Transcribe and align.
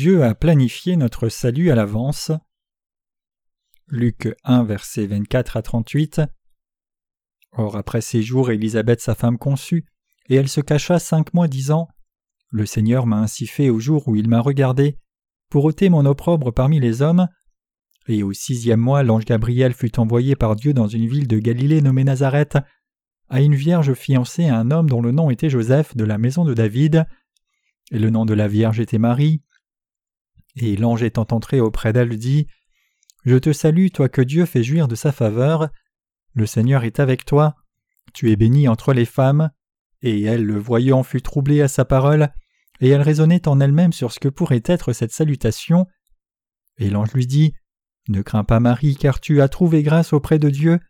Dieu 0.00 0.24
a 0.24 0.34
planifié 0.34 0.96
notre 0.96 1.28
salut 1.28 1.70
à 1.70 1.74
l'avance. 1.74 2.32
Luc 3.86 4.34
1, 4.44 4.64
versets 4.64 5.06
24 5.06 5.58
à 5.58 5.62
38. 5.62 6.22
Or, 7.52 7.76
après 7.76 8.00
ces 8.00 8.22
jours, 8.22 8.50
Élisabeth, 8.50 9.02
sa 9.02 9.14
femme, 9.14 9.36
conçut, 9.36 9.84
et 10.30 10.36
elle 10.36 10.48
se 10.48 10.62
cacha 10.62 10.98
cinq 10.98 11.34
mois, 11.34 11.48
disant 11.48 11.86
Le 12.48 12.64
Seigneur 12.64 13.04
m'a 13.04 13.18
ainsi 13.18 13.46
fait 13.46 13.68
au 13.68 13.78
jour 13.78 14.08
où 14.08 14.16
il 14.16 14.26
m'a 14.26 14.40
regardé, 14.40 14.96
pour 15.50 15.66
ôter 15.66 15.90
mon 15.90 16.06
opprobre 16.06 16.50
parmi 16.50 16.80
les 16.80 17.02
hommes. 17.02 17.28
Et 18.08 18.22
au 18.22 18.32
sixième 18.32 18.80
mois, 18.80 19.02
l'ange 19.02 19.26
Gabriel 19.26 19.74
fut 19.74 20.00
envoyé 20.00 20.34
par 20.34 20.56
Dieu 20.56 20.72
dans 20.72 20.88
une 20.88 21.08
ville 21.08 21.28
de 21.28 21.38
Galilée 21.38 21.82
nommée 21.82 22.04
Nazareth, 22.04 22.56
à 23.28 23.42
une 23.42 23.54
vierge 23.54 23.92
fiancée 23.92 24.46
à 24.46 24.56
un 24.56 24.70
homme 24.70 24.88
dont 24.88 25.02
le 25.02 25.12
nom 25.12 25.28
était 25.28 25.50
Joseph 25.50 25.94
de 25.94 26.04
la 26.04 26.16
maison 26.16 26.46
de 26.46 26.54
David, 26.54 27.04
et 27.90 27.98
le 27.98 28.08
nom 28.08 28.24
de 28.24 28.32
la 28.32 28.48
vierge 28.48 28.80
était 28.80 28.96
Marie. 28.96 29.42
Et 30.56 30.76
l'ange 30.76 31.02
étant 31.02 31.26
entré 31.30 31.60
auprès 31.60 31.92
d'elle 31.92 32.16
dit 32.16 32.46
Je 33.24 33.36
te 33.36 33.52
salue, 33.52 33.88
toi 33.92 34.08
que 34.08 34.22
Dieu 34.22 34.46
fait 34.46 34.62
jouir 34.62 34.88
de 34.88 34.94
sa 34.94 35.12
faveur. 35.12 35.68
Le 36.34 36.46
Seigneur 36.46 36.84
est 36.84 37.00
avec 37.00 37.24
toi. 37.24 37.54
Tu 38.12 38.30
es 38.30 38.36
bénie 38.36 38.68
entre 38.68 38.92
les 38.92 39.04
femmes. 39.04 39.50
Et 40.02 40.22
elle, 40.22 40.44
le 40.44 40.58
voyant, 40.58 41.02
fut 41.02 41.22
troublée 41.22 41.60
à 41.60 41.68
sa 41.68 41.84
parole, 41.84 42.32
et 42.80 42.88
elle 42.88 43.02
raisonnait 43.02 43.46
en 43.46 43.60
elle-même 43.60 43.92
sur 43.92 44.12
ce 44.12 44.20
que 44.20 44.28
pourrait 44.28 44.62
être 44.64 44.92
cette 44.92 45.12
salutation. 45.12 45.86
Et 46.78 46.88
l'ange 46.88 47.12
lui 47.12 47.26
dit 47.26 47.52
Ne 48.08 48.22
crains 48.22 48.44
pas, 48.44 48.60
Marie, 48.60 48.96
car 48.96 49.20
tu 49.20 49.42
as 49.42 49.48
trouvé 49.48 49.82
grâce 49.82 50.12
auprès 50.14 50.38
de 50.38 50.48
Dieu. 50.48 50.80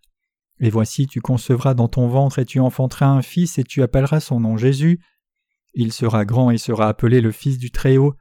Et 0.60 0.70
voici, 0.70 1.06
tu 1.06 1.20
concevras 1.20 1.74
dans 1.74 1.88
ton 1.88 2.06
ventre 2.06 2.38
et 2.38 2.44
tu 2.44 2.60
enfanteras 2.60 3.06
un 3.06 3.22
fils, 3.22 3.58
et 3.58 3.64
tu 3.64 3.82
appelleras 3.82 4.20
son 4.20 4.38
nom 4.40 4.56
Jésus. 4.56 5.00
Il 5.74 5.92
sera 5.92 6.24
grand 6.24 6.50
et 6.50 6.58
sera 6.58 6.88
appelé 6.88 7.20
le 7.20 7.32
Fils 7.32 7.58
du 7.58 7.70
Très-Haut 7.70 8.14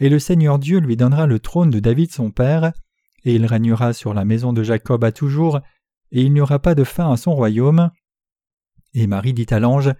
et 0.00 0.08
le 0.08 0.18
Seigneur 0.18 0.58
Dieu 0.58 0.78
lui 0.78 0.96
donnera 0.96 1.26
le 1.26 1.38
trône 1.38 1.70
de 1.70 1.80
David 1.80 2.12
son 2.12 2.30
père, 2.30 2.72
et 3.24 3.34
il 3.34 3.46
régnera 3.46 3.92
sur 3.92 4.14
la 4.14 4.24
maison 4.24 4.52
de 4.52 4.62
Jacob 4.62 5.04
à 5.04 5.12
toujours, 5.12 5.60
et 6.12 6.22
il 6.22 6.32
n'y 6.32 6.40
aura 6.40 6.58
pas 6.58 6.74
de 6.74 6.84
fin 6.84 7.12
à 7.12 7.16
son 7.16 7.34
royaume. 7.34 7.90
Et 8.94 9.06
Marie 9.06 9.34
dit 9.34 9.46
à 9.50 9.58
l'ange 9.58 9.92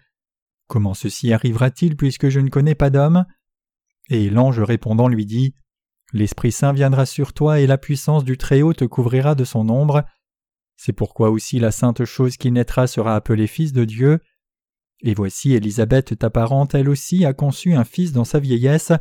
Comment 0.67 0.95
ceci 0.95 1.33
arrivera-t-il 1.33 1.97
puisque 1.97 2.29
je 2.29 2.41
ne 2.41 2.49
connais 2.51 2.75
pas 2.75 2.91
d'homme? 2.91 3.25
Et 4.11 4.31
l'ange 4.31 4.61
répondant 4.61 5.09
lui 5.09 5.27
dit 5.27 5.55
L'Esprit 6.13 6.53
Saint 6.53 6.73
viendra 6.73 7.05
sur 7.05 7.33
toi 7.33 7.61
et 7.61 7.67
la 7.67 7.79
puissance 7.79 8.25
du 8.25 8.39
Très-Haut 8.39 8.73
te 8.73 8.85
couvrira 8.85 9.35
de 9.35 9.45
son 9.45 9.69
ombre. 9.69 10.05
C'est 10.77 10.93
pourquoi 10.93 11.31
aussi 11.31 11.59
la 11.59 11.71
sainte 11.71 12.05
chose 12.05 12.37
qui 12.37 12.51
naîtra 12.51 12.87
sera 12.87 13.15
appelée 13.15 13.47
Fils 13.47 13.73
de 13.73 13.85
Dieu. 13.85 14.21
Et 15.03 15.15
voici 15.15 15.53
Élisabeth 15.53 16.19
ta 16.19 16.31
parente, 16.31 16.75
elle 16.75 16.89
aussi 16.89 17.25
a 17.25 17.35
conçu 17.35 17.75
un 17.75 17.85
fils 17.85 18.13
dans 18.13 18.25
sa 18.25 18.39
vieillesse, 18.39 18.93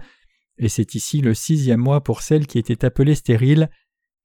et 0.57 0.69
c'est 0.69 0.95
ici 0.95 1.21
le 1.21 1.33
sixième 1.33 1.79
mois 1.79 2.03
pour 2.03 2.21
celle 2.21 2.47
qui 2.47 2.57
était 2.57 2.83
appelée 2.83 3.15
stérile, 3.15 3.69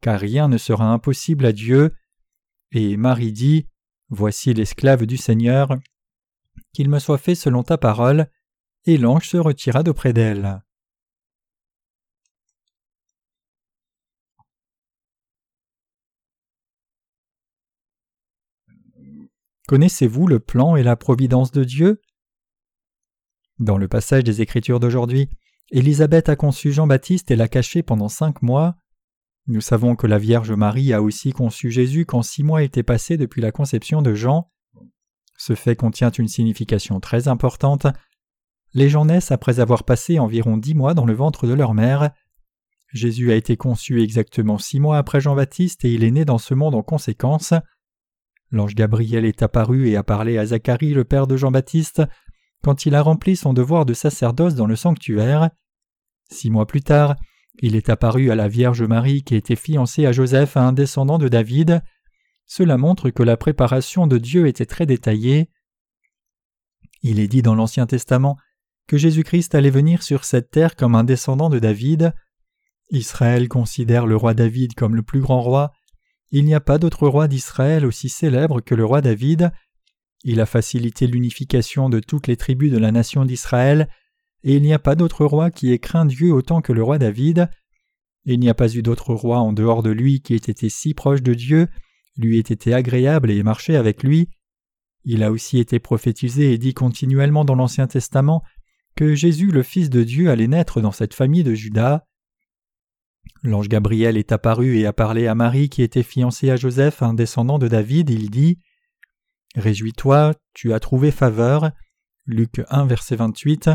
car 0.00 0.18
rien 0.18 0.48
ne 0.48 0.58
sera 0.58 0.86
impossible 0.86 1.44
à 1.44 1.52
Dieu. 1.52 1.94
Et 2.72 2.96
Marie 2.96 3.32
dit 3.32 3.66
Voici 4.08 4.52
l'esclave 4.54 5.06
du 5.06 5.16
Seigneur, 5.16 5.78
qu'il 6.72 6.88
me 6.88 6.98
soit 6.98 7.18
fait 7.18 7.34
selon 7.34 7.62
ta 7.62 7.78
parole. 7.78 8.28
Et 8.84 8.98
l'ange 8.98 9.28
se 9.28 9.36
retira 9.36 9.82
d'auprès 9.82 10.12
d'elle. 10.12 10.60
Connaissez-vous 19.68 20.26
le 20.26 20.40
plan 20.40 20.76
et 20.76 20.82
la 20.82 20.96
providence 20.96 21.52
de 21.52 21.62
Dieu? 21.62 22.02
Dans 23.58 23.78
le 23.78 23.86
passage 23.86 24.24
des 24.24 24.42
Écritures 24.42 24.80
d'aujourd'hui, 24.80 25.30
Élisabeth 25.74 26.28
a 26.28 26.36
conçu 26.36 26.70
Jean-Baptiste 26.70 27.30
et 27.30 27.36
l'a 27.36 27.48
caché 27.48 27.82
pendant 27.82 28.10
cinq 28.10 28.42
mois. 28.42 28.76
Nous 29.46 29.62
savons 29.62 29.96
que 29.96 30.06
la 30.06 30.18
Vierge 30.18 30.52
Marie 30.52 30.92
a 30.92 31.00
aussi 31.00 31.32
conçu 31.32 31.70
Jésus 31.70 32.04
quand 32.04 32.20
six 32.20 32.42
mois 32.42 32.62
étaient 32.62 32.82
passés 32.82 33.16
depuis 33.16 33.40
la 33.40 33.52
conception 33.52 34.02
de 34.02 34.12
Jean. 34.12 34.50
Ce 35.38 35.54
fait 35.54 35.74
contient 35.74 36.10
une 36.10 36.28
signification 36.28 37.00
très 37.00 37.26
importante. 37.26 37.86
Les 38.74 38.90
gens 38.90 39.06
naissent 39.06 39.32
après 39.32 39.60
avoir 39.60 39.84
passé 39.84 40.18
environ 40.18 40.58
dix 40.58 40.74
mois 40.74 40.92
dans 40.92 41.06
le 41.06 41.14
ventre 41.14 41.46
de 41.46 41.54
leur 41.54 41.72
mère. 41.72 42.10
Jésus 42.92 43.32
a 43.32 43.34
été 43.34 43.56
conçu 43.56 44.02
exactement 44.02 44.58
six 44.58 44.78
mois 44.78 44.98
après 44.98 45.22
Jean-Baptiste 45.22 45.86
et 45.86 45.92
il 45.94 46.04
est 46.04 46.10
né 46.10 46.26
dans 46.26 46.36
ce 46.36 46.52
monde 46.52 46.74
en 46.74 46.82
conséquence. 46.82 47.54
L'ange 48.50 48.74
Gabriel 48.74 49.24
est 49.24 49.42
apparu 49.42 49.88
et 49.88 49.96
a 49.96 50.02
parlé 50.02 50.36
à 50.36 50.44
Zacharie, 50.44 50.92
le 50.92 51.04
père 51.04 51.26
de 51.26 51.38
Jean-Baptiste, 51.38 52.02
quand 52.62 52.84
il 52.84 52.94
a 52.94 53.00
rempli 53.00 53.36
son 53.36 53.54
devoir 53.54 53.86
de 53.86 53.94
sacerdoce 53.94 54.54
dans 54.54 54.66
le 54.66 54.76
sanctuaire. 54.76 55.48
Six 56.32 56.50
mois 56.50 56.66
plus 56.66 56.80
tard, 56.80 57.16
il 57.60 57.76
est 57.76 57.90
apparu 57.90 58.30
à 58.30 58.34
la 58.34 58.48
Vierge 58.48 58.82
Marie 58.82 59.22
qui 59.22 59.34
était 59.34 59.54
fiancée 59.54 60.06
à 60.06 60.12
Joseph, 60.12 60.56
un 60.56 60.72
descendant 60.72 61.18
de 61.18 61.28
David. 61.28 61.82
Cela 62.46 62.78
montre 62.78 63.10
que 63.10 63.22
la 63.22 63.36
préparation 63.36 64.06
de 64.06 64.16
Dieu 64.18 64.46
était 64.46 64.66
très 64.66 64.86
détaillée. 64.86 65.50
Il 67.02 67.20
est 67.20 67.28
dit 67.28 67.42
dans 67.42 67.54
l'Ancien 67.54 67.86
Testament 67.86 68.36
que 68.88 68.96
Jésus-Christ 68.96 69.54
allait 69.54 69.70
venir 69.70 70.02
sur 70.02 70.24
cette 70.24 70.50
terre 70.50 70.74
comme 70.74 70.94
un 70.94 71.04
descendant 71.04 71.50
de 71.50 71.58
David. 71.58 72.14
Israël 72.90 73.48
considère 73.48 74.06
le 74.06 74.16
roi 74.16 74.32
David 74.32 74.74
comme 74.74 74.96
le 74.96 75.02
plus 75.02 75.20
grand 75.20 75.42
roi. 75.42 75.72
Il 76.30 76.46
n'y 76.46 76.54
a 76.54 76.60
pas 76.60 76.78
d'autre 76.78 77.06
roi 77.08 77.28
d'Israël 77.28 77.84
aussi 77.84 78.08
célèbre 78.08 78.62
que 78.62 78.74
le 78.74 78.86
roi 78.86 79.02
David. 79.02 79.52
Il 80.24 80.40
a 80.40 80.46
facilité 80.46 81.06
l'unification 81.06 81.90
de 81.90 82.00
toutes 82.00 82.26
les 82.26 82.36
tribus 82.36 82.72
de 82.72 82.78
la 82.78 82.90
nation 82.90 83.26
d'Israël 83.26 83.88
et 84.44 84.56
il 84.56 84.62
n'y 84.62 84.72
a 84.72 84.78
pas 84.78 84.94
d'autre 84.94 85.24
roi 85.24 85.50
qui 85.50 85.72
ait 85.72 85.78
craint 85.78 86.06
Dieu 86.06 86.32
autant 86.32 86.60
que 86.60 86.72
le 86.72 86.82
roi 86.82 86.98
David. 86.98 87.48
Il 88.24 88.40
n'y 88.40 88.48
a 88.48 88.54
pas 88.54 88.74
eu 88.74 88.82
d'autre 88.82 89.14
roi 89.14 89.38
en 89.38 89.52
dehors 89.52 89.82
de 89.82 89.90
lui 89.90 90.20
qui 90.20 90.34
ait 90.34 90.36
été 90.36 90.68
si 90.68 90.94
proche 90.94 91.22
de 91.22 91.34
Dieu, 91.34 91.68
lui 92.16 92.38
ait 92.38 92.40
été 92.40 92.74
agréable 92.74 93.30
et 93.30 93.38
ait 93.38 93.42
marché 93.42 93.76
avec 93.76 94.02
lui. 94.02 94.28
Il 95.04 95.22
a 95.22 95.32
aussi 95.32 95.58
été 95.58 95.80
prophétisé 95.80 96.52
et 96.52 96.58
dit 96.58 96.74
continuellement 96.74 97.44
dans 97.44 97.56
l'Ancien 97.56 97.86
Testament 97.86 98.42
que 98.94 99.14
Jésus 99.14 99.50
le 99.50 99.62
Fils 99.62 99.90
de 99.90 100.04
Dieu 100.04 100.30
allait 100.30 100.46
naître 100.46 100.80
dans 100.80 100.92
cette 100.92 101.14
famille 101.14 101.44
de 101.44 101.54
Judas. 101.54 102.04
L'ange 103.42 103.68
Gabriel 103.68 104.16
est 104.16 104.30
apparu 104.30 104.78
et 104.78 104.86
a 104.86 104.92
parlé 104.92 105.26
à 105.26 105.34
Marie 105.34 105.68
qui 105.68 105.82
était 105.82 106.02
fiancée 106.02 106.50
à 106.50 106.56
Joseph, 106.56 107.02
un 107.02 107.14
descendant 107.14 107.58
de 107.58 107.68
David, 107.68 108.10
il 108.10 108.30
dit 108.30 108.58
Réjouis-toi, 109.56 110.34
tu 110.54 110.72
as 110.72 110.80
trouvé 110.80 111.10
faveur. 111.10 111.72
Luc 112.26 112.62
1, 112.70 112.86
verset 112.86 113.16
28. 113.16 113.70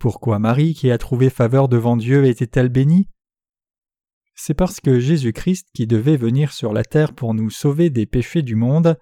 Pourquoi 0.00 0.38
Marie, 0.38 0.72
qui 0.72 0.90
a 0.90 0.96
trouvé 0.96 1.28
faveur 1.28 1.68
devant 1.68 1.94
Dieu, 1.94 2.24
était-elle 2.24 2.70
bénie? 2.70 3.06
C'est 4.34 4.54
parce 4.54 4.80
que 4.80 4.98
Jésus-Christ, 4.98 5.68
qui 5.74 5.86
devait 5.86 6.16
venir 6.16 6.54
sur 6.54 6.72
la 6.72 6.84
terre 6.84 7.12
pour 7.12 7.34
nous 7.34 7.50
sauver 7.50 7.90
des 7.90 8.06
péchés 8.06 8.40
du 8.40 8.54
monde, 8.54 8.98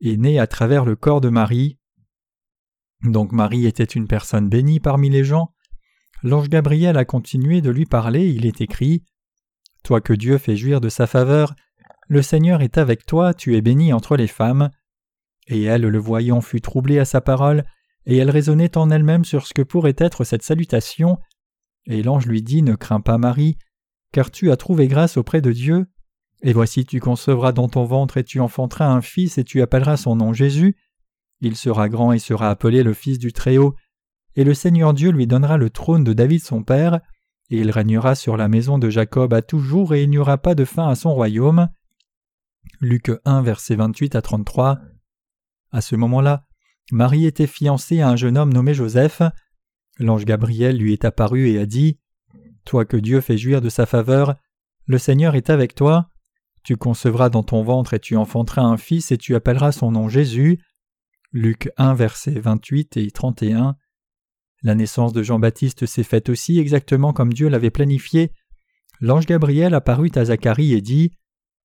est 0.00 0.16
né 0.16 0.40
à 0.40 0.48
travers 0.48 0.84
le 0.84 0.96
corps 0.96 1.20
de 1.20 1.28
Marie. 1.28 1.78
Donc 3.04 3.30
Marie 3.30 3.66
était 3.66 3.84
une 3.84 4.08
personne 4.08 4.48
bénie 4.48 4.80
parmi 4.80 5.10
les 5.10 5.22
gens. 5.22 5.54
L'ange 6.24 6.48
Gabriel 6.48 6.96
a 6.96 7.04
continué 7.04 7.60
de 7.60 7.70
lui 7.70 7.86
parler, 7.86 8.28
il 8.30 8.46
est 8.46 8.60
écrit 8.60 9.04
Toi 9.84 10.00
que 10.00 10.12
Dieu 10.12 10.38
fait 10.38 10.56
jouir 10.56 10.80
de 10.80 10.88
sa 10.88 11.06
faveur, 11.06 11.54
le 12.08 12.20
Seigneur 12.20 12.62
est 12.62 12.78
avec 12.78 13.06
toi, 13.06 13.32
tu 13.32 13.56
es 13.56 13.60
bénie 13.60 13.92
entre 13.92 14.16
les 14.16 14.26
femmes. 14.26 14.70
Et 15.46 15.62
elle, 15.62 15.82
le 15.82 15.98
voyant, 15.98 16.40
fut 16.40 16.60
troublée 16.60 16.98
à 16.98 17.04
sa 17.04 17.20
parole, 17.20 17.64
et 18.06 18.16
elle 18.16 18.30
raisonnait 18.30 18.76
en 18.76 18.90
elle-même 18.90 19.24
sur 19.24 19.46
ce 19.46 19.54
que 19.54 19.62
pourrait 19.62 19.96
être 19.96 20.24
cette 20.24 20.42
salutation. 20.42 21.18
Et 21.86 22.02
l'ange 22.02 22.26
lui 22.26 22.42
dit 22.42 22.62
Ne 22.62 22.74
crains 22.74 23.00
pas, 23.00 23.18
Marie, 23.18 23.56
car 24.12 24.30
tu 24.30 24.50
as 24.50 24.56
trouvé 24.56 24.88
grâce 24.88 25.16
auprès 25.16 25.40
de 25.40 25.52
Dieu. 25.52 25.86
Et 26.42 26.52
voici 26.52 26.84
tu 26.84 26.98
concevras 26.98 27.52
dans 27.52 27.68
ton 27.68 27.84
ventre 27.84 28.16
et 28.16 28.24
tu 28.24 28.40
enfanteras 28.40 28.86
un 28.86 29.00
fils 29.00 29.38
et 29.38 29.44
tu 29.44 29.62
appelleras 29.62 29.96
son 29.96 30.16
nom 30.16 30.32
Jésus. 30.32 30.76
Il 31.40 31.56
sera 31.56 31.88
grand 31.88 32.12
et 32.12 32.18
sera 32.18 32.50
appelé 32.50 32.82
le 32.82 32.94
Fils 32.94 33.18
du 33.18 33.32
Très-Haut. 33.32 33.74
Et 34.36 34.44
le 34.44 34.54
Seigneur 34.54 34.94
Dieu 34.94 35.10
lui 35.10 35.26
donnera 35.26 35.56
le 35.56 35.70
trône 35.70 36.04
de 36.04 36.12
David 36.12 36.42
son 36.42 36.62
père, 36.62 37.00
et 37.50 37.58
il 37.58 37.70
régnera 37.70 38.14
sur 38.14 38.36
la 38.36 38.48
maison 38.48 38.78
de 38.78 38.88
Jacob 38.88 39.34
à 39.34 39.42
toujours, 39.42 39.92
et 39.92 40.04
il 40.04 40.10
n'y 40.10 40.18
aura 40.18 40.38
pas 40.38 40.54
de 40.54 40.64
fin 40.64 40.88
à 40.88 40.94
son 40.94 41.12
royaume. 41.12 41.68
Luc 42.80 43.10
1, 43.24 43.42
versets 43.42 43.74
28 43.74 44.14
à 44.14 44.22
33. 44.22 44.78
À 45.70 45.80
ce 45.80 45.96
moment-là, 45.96 46.46
Marie 46.90 47.26
était 47.26 47.46
fiancée 47.46 48.00
à 48.00 48.08
un 48.08 48.16
jeune 48.16 48.36
homme 48.36 48.52
nommé 48.52 48.74
Joseph. 48.74 49.22
L'ange 49.98 50.24
Gabriel 50.24 50.76
lui 50.76 50.92
est 50.92 51.04
apparu 51.04 51.48
et 51.48 51.58
a 51.58 51.66
dit 51.66 51.98
Toi 52.64 52.84
que 52.84 52.96
Dieu 52.96 53.20
fait 53.20 53.38
jouir 53.38 53.60
de 53.60 53.68
sa 53.68 53.86
faveur, 53.86 54.36
le 54.86 54.98
Seigneur 54.98 55.34
est 55.34 55.50
avec 55.50 55.74
toi. 55.74 56.10
Tu 56.64 56.76
concevras 56.76 57.28
dans 57.28 57.42
ton 57.42 57.62
ventre 57.62 57.94
et 57.94 58.00
tu 58.00 58.16
enfanteras 58.16 58.62
un 58.62 58.76
fils 58.76 59.12
et 59.12 59.18
tu 59.18 59.34
appelleras 59.34 59.72
son 59.72 59.92
nom 59.92 60.08
Jésus. 60.08 60.58
Luc 61.32 61.70
1, 61.76 61.94
versets 61.94 62.38
28 62.38 62.96
et 62.96 63.10
31. 63.10 63.76
La 64.62 64.74
naissance 64.74 65.12
de 65.12 65.22
Jean-Baptiste 65.22 65.86
s'est 65.86 66.04
faite 66.04 66.28
aussi 66.28 66.58
exactement 66.58 67.12
comme 67.12 67.32
Dieu 67.32 67.48
l'avait 67.48 67.70
planifié. 67.70 68.32
L'ange 69.00 69.26
Gabriel 69.26 69.74
apparut 69.74 70.12
à 70.14 70.26
Zacharie 70.26 70.74
et 70.74 70.80
dit 70.80 71.10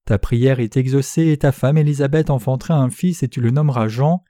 Ta 0.06 0.18
prière 0.18 0.60
est 0.60 0.78
exaucée 0.78 1.28
et 1.28 1.38
ta 1.38 1.52
femme 1.52 1.78
Élisabeth 1.78 2.32
enfantera 2.32 2.76
un 2.76 2.90
fils 2.90 3.22
et 3.22 3.28
tu 3.28 3.42
le 3.42 3.52
nommeras 3.52 3.88
Jean. 3.88 4.24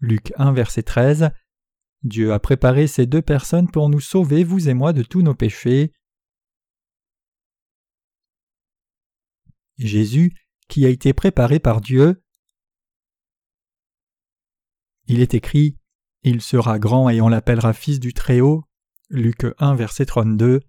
Luc 0.00 0.32
1, 0.36 0.52
verset 0.52 0.82
13. 0.82 1.30
Dieu 2.02 2.32
a 2.32 2.38
préparé 2.38 2.86
ces 2.86 3.06
deux 3.06 3.22
personnes 3.22 3.70
pour 3.70 3.88
nous 3.88 4.00
sauver, 4.00 4.44
vous 4.44 4.68
et 4.68 4.74
moi, 4.74 4.92
de 4.92 5.02
tous 5.02 5.22
nos 5.22 5.34
péchés. 5.34 5.92
Jésus, 9.78 10.34
qui 10.68 10.84
a 10.84 10.88
été 10.88 11.12
préparé 11.12 11.58
par 11.58 11.80
Dieu. 11.80 12.22
Il 15.06 15.20
est 15.20 15.34
écrit 15.34 15.78
Il 16.22 16.40
sera 16.40 16.78
grand 16.78 17.08
et 17.08 17.20
on 17.20 17.28
l'appellera 17.28 17.72
Fils 17.72 18.00
du 18.00 18.12
Très-Haut. 18.12 18.64
Luc 19.08 19.46
1, 19.58 19.74
verset 19.76 20.06
32. 20.06 20.60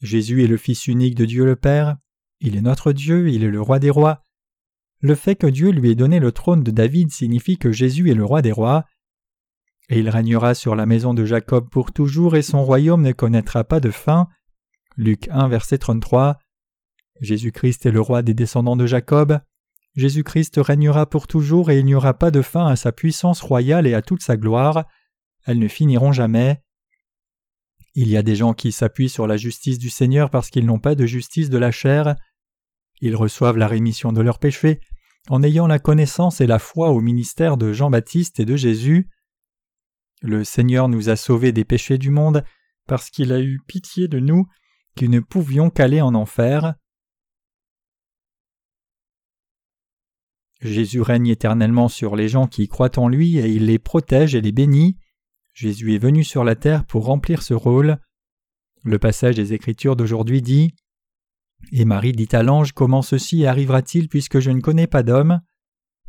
Jésus 0.00 0.42
est 0.42 0.48
le 0.48 0.56
Fils 0.56 0.86
unique 0.86 1.14
de 1.14 1.24
Dieu 1.24 1.44
le 1.44 1.56
Père. 1.56 1.96
Il 2.40 2.56
est 2.56 2.62
notre 2.62 2.92
Dieu, 2.92 3.30
il 3.30 3.44
est 3.44 3.50
le 3.50 3.60
roi 3.60 3.78
des 3.78 3.90
rois. 3.90 4.22
Le 5.04 5.14
fait 5.14 5.36
que 5.36 5.46
Dieu 5.46 5.68
lui 5.68 5.90
ait 5.90 5.94
donné 5.94 6.18
le 6.18 6.32
trône 6.32 6.62
de 6.62 6.70
David 6.70 7.12
signifie 7.12 7.58
que 7.58 7.70
Jésus 7.70 8.10
est 8.10 8.14
le 8.14 8.24
roi 8.24 8.40
des 8.40 8.52
rois. 8.52 8.86
Et 9.90 9.98
il 9.98 10.08
régnera 10.08 10.54
sur 10.54 10.74
la 10.74 10.86
maison 10.86 11.12
de 11.12 11.26
Jacob 11.26 11.68
pour 11.68 11.92
toujours, 11.92 12.36
et 12.36 12.40
son 12.40 12.64
royaume 12.64 13.02
ne 13.02 13.12
connaîtra 13.12 13.64
pas 13.64 13.80
de 13.80 13.90
fin. 13.90 14.28
Luc 14.96 15.28
1, 15.28 15.48
verset 15.48 15.76
33. 15.76 16.38
Jésus-Christ 17.20 17.84
est 17.84 17.90
le 17.90 18.00
roi 18.00 18.22
des 18.22 18.32
descendants 18.32 18.76
de 18.76 18.86
Jacob. 18.86 19.40
Jésus-Christ 19.94 20.54
régnera 20.56 21.04
pour 21.04 21.26
toujours, 21.26 21.70
et 21.70 21.78
il 21.78 21.84
n'y 21.84 21.94
aura 21.94 22.14
pas 22.14 22.30
de 22.30 22.40
fin 22.40 22.66
à 22.66 22.74
sa 22.74 22.90
puissance 22.90 23.42
royale 23.42 23.86
et 23.86 23.92
à 23.92 24.00
toute 24.00 24.22
sa 24.22 24.38
gloire. 24.38 24.86
Elles 25.44 25.58
ne 25.58 25.68
finiront 25.68 26.12
jamais. 26.12 26.62
Il 27.94 28.08
y 28.08 28.16
a 28.16 28.22
des 28.22 28.36
gens 28.36 28.54
qui 28.54 28.72
s'appuient 28.72 29.10
sur 29.10 29.26
la 29.26 29.36
justice 29.36 29.78
du 29.78 29.90
Seigneur 29.90 30.30
parce 30.30 30.48
qu'ils 30.48 30.64
n'ont 30.64 30.78
pas 30.78 30.94
de 30.94 31.04
justice 31.04 31.50
de 31.50 31.58
la 31.58 31.72
chair. 31.72 32.16
Ils 33.02 33.16
reçoivent 33.16 33.58
la 33.58 33.68
rémission 33.68 34.10
de 34.10 34.22
leurs 34.22 34.38
péchés 34.38 34.80
en 35.28 35.42
ayant 35.42 35.66
la 35.66 35.78
connaissance 35.78 36.40
et 36.40 36.46
la 36.46 36.58
foi 36.58 36.90
au 36.90 37.00
ministère 37.00 37.56
de 37.56 37.72
Jean-Baptiste 37.72 38.40
et 38.40 38.44
de 38.44 38.56
Jésus. 38.56 39.08
Le 40.22 40.44
Seigneur 40.44 40.88
nous 40.88 41.08
a 41.08 41.16
sauvés 41.16 41.52
des 41.52 41.64
péchés 41.64 41.98
du 41.98 42.10
monde 42.10 42.44
parce 42.86 43.10
qu'il 43.10 43.32
a 43.32 43.40
eu 43.40 43.60
pitié 43.66 44.08
de 44.08 44.18
nous 44.18 44.46
qui 44.96 45.08
ne 45.08 45.20
pouvions 45.20 45.70
qu'aller 45.70 46.00
en 46.00 46.14
enfer. 46.14 46.74
Jésus 50.60 51.02
règne 51.02 51.28
éternellement 51.28 51.88
sur 51.88 52.16
les 52.16 52.28
gens 52.28 52.46
qui 52.46 52.68
croient 52.68 52.98
en 52.98 53.08
lui 53.08 53.38
et 53.38 53.48
il 53.48 53.66
les 53.66 53.78
protège 53.78 54.34
et 54.34 54.40
les 54.40 54.52
bénit. 54.52 54.96
Jésus 55.52 55.94
est 55.94 55.98
venu 55.98 56.24
sur 56.24 56.42
la 56.42 56.56
terre 56.56 56.84
pour 56.86 57.04
remplir 57.04 57.42
ce 57.42 57.54
rôle. 57.54 57.98
Le 58.82 58.98
passage 58.98 59.36
des 59.36 59.52
Écritures 59.52 59.96
d'aujourd'hui 59.96 60.42
dit 60.42 60.74
Et 61.72 61.84
Marie 61.84 62.12
dit 62.12 62.28
à 62.32 62.42
l'ange 62.42 62.72
Comment 62.72 63.02
ceci 63.02 63.46
arrivera-t-il 63.46 64.08
puisque 64.08 64.40
je 64.40 64.50
ne 64.50 64.60
connais 64.60 64.86
pas 64.86 65.02
d'homme? 65.02 65.40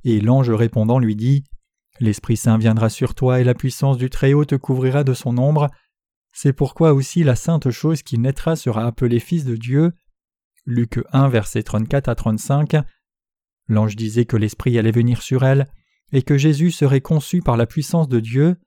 Et 0.03 0.19
l'ange 0.21 0.51
répondant 0.51 0.99
lui 0.99 1.15
dit 1.15 1.43
L'Esprit 1.99 2.37
Saint 2.37 2.57
viendra 2.57 2.89
sur 2.89 3.15
toi 3.15 3.39
et 3.39 3.43
la 3.43 3.53
puissance 3.53 3.97
du 3.97 4.09
Très-Haut 4.09 4.45
te 4.45 4.55
couvrira 4.55 5.03
de 5.03 5.13
son 5.13 5.37
ombre. 5.37 5.69
C'est 6.33 6.53
pourquoi 6.53 6.93
aussi 6.93 7.23
la 7.23 7.35
sainte 7.35 7.71
chose 7.71 8.03
qui 8.03 8.17
naîtra 8.17 8.55
sera 8.55 8.85
appelée 8.85 9.19
Fils 9.19 9.45
de 9.45 9.55
Dieu. 9.55 9.93
Luc 10.65 10.99
1, 11.13 11.29
versets 11.29 11.63
34 11.63 12.09
à 12.09 12.15
35. 12.15 12.75
L'ange 13.67 13.95
disait 13.95 14.25
que 14.25 14.35
l'Esprit 14.35 14.77
allait 14.77 14.91
venir 14.91 15.21
sur 15.21 15.45
elle, 15.45 15.67
et 16.11 16.21
que 16.21 16.37
Jésus 16.37 16.71
serait 16.71 17.01
conçu 17.01 17.41
par 17.41 17.55
la 17.55 17.65
puissance 17.65 18.09
de 18.09 18.19
Dieu. 18.19 18.57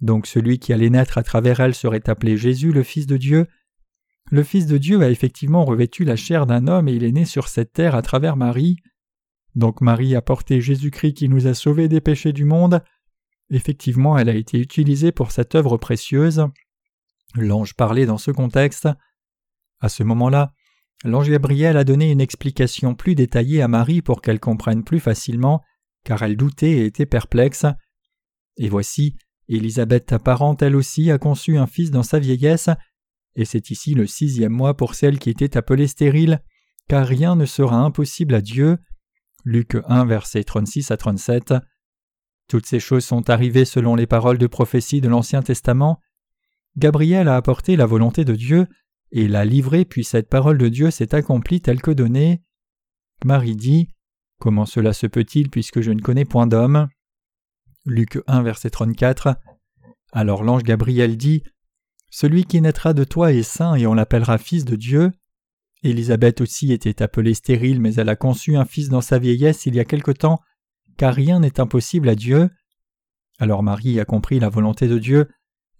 Donc 0.00 0.26
celui 0.26 0.58
qui 0.58 0.72
allait 0.72 0.90
naître 0.90 1.18
à 1.18 1.22
travers 1.22 1.60
elle 1.60 1.74
serait 1.74 2.08
appelé 2.08 2.36
Jésus, 2.36 2.72
le 2.72 2.82
Fils 2.82 3.06
de 3.06 3.16
Dieu. 3.16 3.46
Le 4.32 4.42
Fils 4.42 4.64
de 4.64 4.78
Dieu 4.78 5.02
a 5.02 5.10
effectivement 5.10 5.62
revêtu 5.62 6.04
la 6.04 6.16
chair 6.16 6.46
d'un 6.46 6.66
homme 6.66 6.88
et 6.88 6.94
il 6.94 7.04
est 7.04 7.12
né 7.12 7.26
sur 7.26 7.48
cette 7.48 7.74
terre 7.74 7.94
à 7.94 8.00
travers 8.00 8.34
Marie. 8.34 8.78
Donc 9.56 9.82
Marie 9.82 10.16
a 10.16 10.22
porté 10.22 10.62
Jésus-Christ 10.62 11.12
qui 11.12 11.28
nous 11.28 11.46
a 11.46 11.52
sauvés 11.52 11.86
des 11.86 12.00
péchés 12.00 12.32
du 12.32 12.46
monde. 12.46 12.82
Effectivement, 13.50 14.16
elle 14.16 14.30
a 14.30 14.34
été 14.34 14.58
utilisée 14.58 15.12
pour 15.12 15.32
cette 15.32 15.54
œuvre 15.54 15.76
précieuse. 15.76 16.46
L'ange 17.34 17.74
parlait 17.74 18.06
dans 18.06 18.16
ce 18.16 18.30
contexte. 18.30 18.88
À 19.80 19.90
ce 19.90 20.02
moment-là, 20.02 20.54
l'ange 21.04 21.28
Gabriel 21.28 21.76
a 21.76 21.84
donné 21.84 22.10
une 22.10 22.22
explication 22.22 22.94
plus 22.94 23.14
détaillée 23.14 23.60
à 23.60 23.68
Marie 23.68 24.00
pour 24.00 24.22
qu'elle 24.22 24.40
comprenne 24.40 24.82
plus 24.82 25.00
facilement, 25.00 25.60
car 26.04 26.22
elle 26.22 26.38
doutait 26.38 26.70
et 26.70 26.86
était 26.86 27.04
perplexe. 27.04 27.66
Et 28.56 28.70
voici, 28.70 29.14
Élisabeth 29.46 30.06
ta 30.06 30.18
parente 30.18 30.62
elle 30.62 30.74
aussi 30.74 31.10
a 31.10 31.18
conçu 31.18 31.58
un 31.58 31.66
fils 31.66 31.90
dans 31.90 32.02
sa 32.02 32.18
vieillesse, 32.18 32.70
et 33.34 33.44
c'est 33.44 33.70
ici 33.70 33.94
le 33.94 34.06
sixième 34.06 34.52
mois 34.52 34.76
pour 34.76 34.94
celle 34.94 35.18
qui 35.18 35.30
était 35.30 35.56
appelée 35.56 35.86
stérile, 35.86 36.42
car 36.88 37.06
rien 37.06 37.36
ne 37.36 37.46
sera 37.46 37.76
impossible 37.76 38.34
à 38.34 38.40
Dieu. 38.40 38.78
Luc 39.44 39.76
1, 39.86 40.04
versets 40.04 40.44
36 40.44 40.90
à 40.90 40.96
37. 40.96 41.54
Toutes 42.48 42.66
ces 42.66 42.80
choses 42.80 43.04
sont 43.04 43.30
arrivées 43.30 43.64
selon 43.64 43.94
les 43.94 44.06
paroles 44.06 44.38
de 44.38 44.46
prophétie 44.46 45.00
de 45.00 45.08
l'Ancien 45.08 45.42
Testament. 45.42 46.00
Gabriel 46.76 47.28
a 47.28 47.36
apporté 47.36 47.76
la 47.76 47.86
volonté 47.86 48.24
de 48.24 48.34
Dieu 48.34 48.66
et 49.10 49.28
l'a 49.28 49.44
livrée, 49.44 49.84
puis 49.84 50.04
cette 50.04 50.28
parole 50.28 50.58
de 50.58 50.68
Dieu 50.68 50.90
s'est 50.90 51.14
accomplie 51.14 51.60
telle 51.60 51.82
que 51.82 51.90
donnée. 51.90 52.42
Marie 53.24 53.56
dit 53.56 53.88
Comment 54.38 54.66
cela 54.66 54.92
se 54.92 55.06
peut-il 55.06 55.50
puisque 55.50 55.80
je 55.80 55.92
ne 55.92 56.00
connais 56.00 56.24
point 56.24 56.46
d'homme? 56.46 56.88
Luc 57.84 58.18
1, 58.26 58.42
verset 58.42 58.70
34. 58.70 59.36
Alors 60.12 60.44
l'ange 60.44 60.62
Gabriel 60.62 61.16
dit 61.16 61.42
Celui 62.14 62.44
qui 62.44 62.60
naîtra 62.60 62.92
de 62.92 63.04
toi 63.04 63.32
est 63.32 63.42
saint 63.42 63.74
et 63.74 63.86
on 63.86 63.94
l'appellera 63.94 64.36
fils 64.36 64.66
de 64.66 64.76
Dieu. 64.76 65.12
Élisabeth 65.82 66.42
aussi 66.42 66.70
était 66.70 67.02
appelée 67.02 67.32
stérile, 67.32 67.80
mais 67.80 67.94
elle 67.94 68.10
a 68.10 68.16
conçu 68.16 68.54
un 68.54 68.66
fils 68.66 68.90
dans 68.90 69.00
sa 69.00 69.18
vieillesse 69.18 69.64
il 69.64 69.74
y 69.74 69.80
a 69.80 69.86
quelque 69.86 70.12
temps, 70.12 70.38
car 70.98 71.14
rien 71.14 71.40
n'est 71.40 71.58
impossible 71.58 72.10
à 72.10 72.14
Dieu. 72.14 72.50
Alors 73.38 73.62
Marie 73.62 73.98
a 73.98 74.04
compris 74.04 74.38
la 74.38 74.50
volonté 74.50 74.88
de 74.88 74.98
Dieu, 74.98 75.30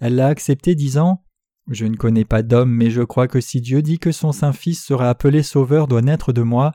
elle 0.01 0.15
l'a 0.15 0.29
accepté 0.29 0.75
disant 0.75 1.23
Je 1.69 1.85
ne 1.85 1.97
connais 1.97 2.25
pas 2.25 2.43
d'homme, 2.43 2.73
mais 2.73 2.91
je 2.91 3.03
crois 3.03 3.29
que 3.29 3.43
si 3.43 3.61
Dieu 3.61 3.83
dit 3.83 3.99
que 3.99 4.11
son 4.11 4.33
saint 4.33 4.55
fils 4.55 4.83
sera 4.83 5.11
appelé 5.11 5.43
sauveur 5.43 5.87
doit 5.87 6.01
naître 6.01 6.33
de 6.33 6.43
moi, 6.43 6.73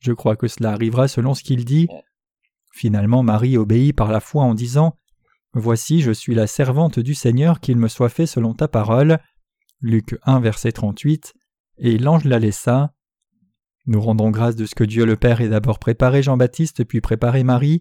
je 0.00 0.12
crois 0.12 0.34
que 0.34 0.48
cela 0.48 0.72
arrivera 0.72 1.06
selon 1.06 1.34
ce 1.34 1.44
qu'il 1.44 1.64
dit. 1.64 1.86
Finalement 2.72 3.22
Marie 3.22 3.56
obéit 3.56 3.94
par 3.94 4.10
la 4.10 4.18
foi 4.18 4.42
en 4.42 4.54
disant 4.54 4.96
Voici, 5.58 6.02
je 6.02 6.10
suis 6.10 6.34
la 6.34 6.46
servante 6.46 6.98
du 6.98 7.14
Seigneur, 7.14 7.60
qu'il 7.60 7.78
me 7.78 7.88
soit 7.88 8.10
fait 8.10 8.26
selon 8.26 8.52
ta 8.52 8.68
parole. 8.68 9.18
Luc 9.80 10.18
1, 10.24 10.40
verset 10.40 10.70
38 10.70 11.32
et 11.78 11.96
l'ange 11.96 12.24
la 12.24 12.38
laissa. 12.38 12.92
Nous 13.86 13.98
rendons 13.98 14.30
grâce 14.30 14.54
de 14.54 14.66
ce 14.66 14.74
que 14.74 14.84
Dieu 14.84 15.06
le 15.06 15.16
Père 15.16 15.40
ait 15.40 15.48
d'abord 15.48 15.78
préparé 15.78 16.22
Jean-Baptiste 16.22 16.84
puis 16.84 17.00
préparé 17.00 17.42
Marie. 17.42 17.80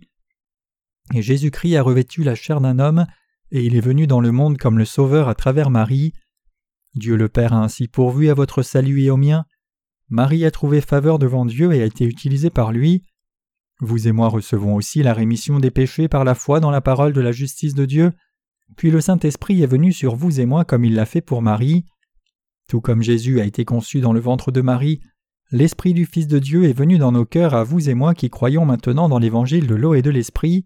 Et 1.14 1.22
Jésus-Christ 1.22 1.76
a 1.76 1.82
revêtu 1.82 2.24
la 2.24 2.34
chair 2.34 2.62
d'un 2.62 2.80
homme, 2.80 3.08
et 3.52 3.66
il 3.66 3.76
est 3.76 3.82
venu 3.82 4.08
dans 4.08 4.22
le 4.22 4.32
monde 4.32 4.58
comme 4.58 4.78
le 4.78 4.86
Sauveur 4.86 5.28
à 5.28 5.36
travers 5.36 5.70
Marie. 5.70 6.14
Dieu 6.94 7.18
le 7.18 7.28
Père 7.28 7.52
a 7.52 7.62
ainsi 7.62 7.90
pourvu 7.90 8.30
à 8.30 8.36
votre 8.36 8.62
salut 8.62 9.02
et 9.02 9.10
au 9.10 9.18
mien. 9.18 9.44
Marie 10.08 10.46
a 10.46 10.52
trouvé 10.52 10.80
faveur 10.80 11.20
devant 11.20 11.46
Dieu 11.46 11.74
et 11.74 11.82
a 11.82 11.86
été 11.86 12.06
utilisée 12.06 12.52
par 12.52 12.72
lui. 12.72 13.04
Vous 13.82 14.08
et 14.08 14.12
moi 14.12 14.30
recevons 14.30 14.76
aussi 14.76 15.04
la 15.04 15.14
rémission 15.14 15.60
des 15.60 15.72
péchés 15.72 16.08
par 16.08 16.24
la 16.24 16.36
foi 16.36 16.60
dans 16.60 16.72
la 16.72 16.82
parole 16.82 17.14
de 17.14 17.22
la 17.22 17.32
justice 17.32 17.74
de 17.74 17.86
Dieu. 17.86 18.12
Puis 18.78 18.90
le 18.90 19.02
Saint-Esprit 19.02 19.62
est 19.62 19.68
venu 19.68 19.92
sur 19.92 20.16
vous 20.16 20.40
et 20.40 20.46
moi 20.46 20.66
comme 20.66 20.86
il 20.86 20.96
l'a 20.96 21.06
fait 21.06 21.22
pour 21.22 21.42
Marie. 21.42 21.86
Tout 22.68 22.82
comme 22.82 23.04
Jésus 23.04 23.40
a 23.40 23.46
été 23.46 23.66
conçu 23.66 24.00
dans 24.00 24.14
le 24.14 24.20
ventre 24.20 24.52
de 24.52 24.62
Marie, 24.62 25.02
l'Esprit 25.52 25.94
du 25.94 26.06
Fils 26.06 26.28
de 26.28 26.40
Dieu 26.40 26.64
est 26.64 26.74
venu 26.74 26.98
dans 26.98 27.12
nos 27.12 27.26
cœurs 27.26 27.54
à 27.54 27.64
vous 27.64 27.90
et 27.90 27.94
moi 27.94 28.14
qui 28.14 28.30
croyons 28.30 28.66
maintenant 28.66 29.10
dans 29.10 29.20
l'évangile 29.20 29.68
de 29.68 29.76
l'eau 29.76 29.94
et 29.94 30.02
de 30.02 30.10
l'Esprit. 30.10 30.66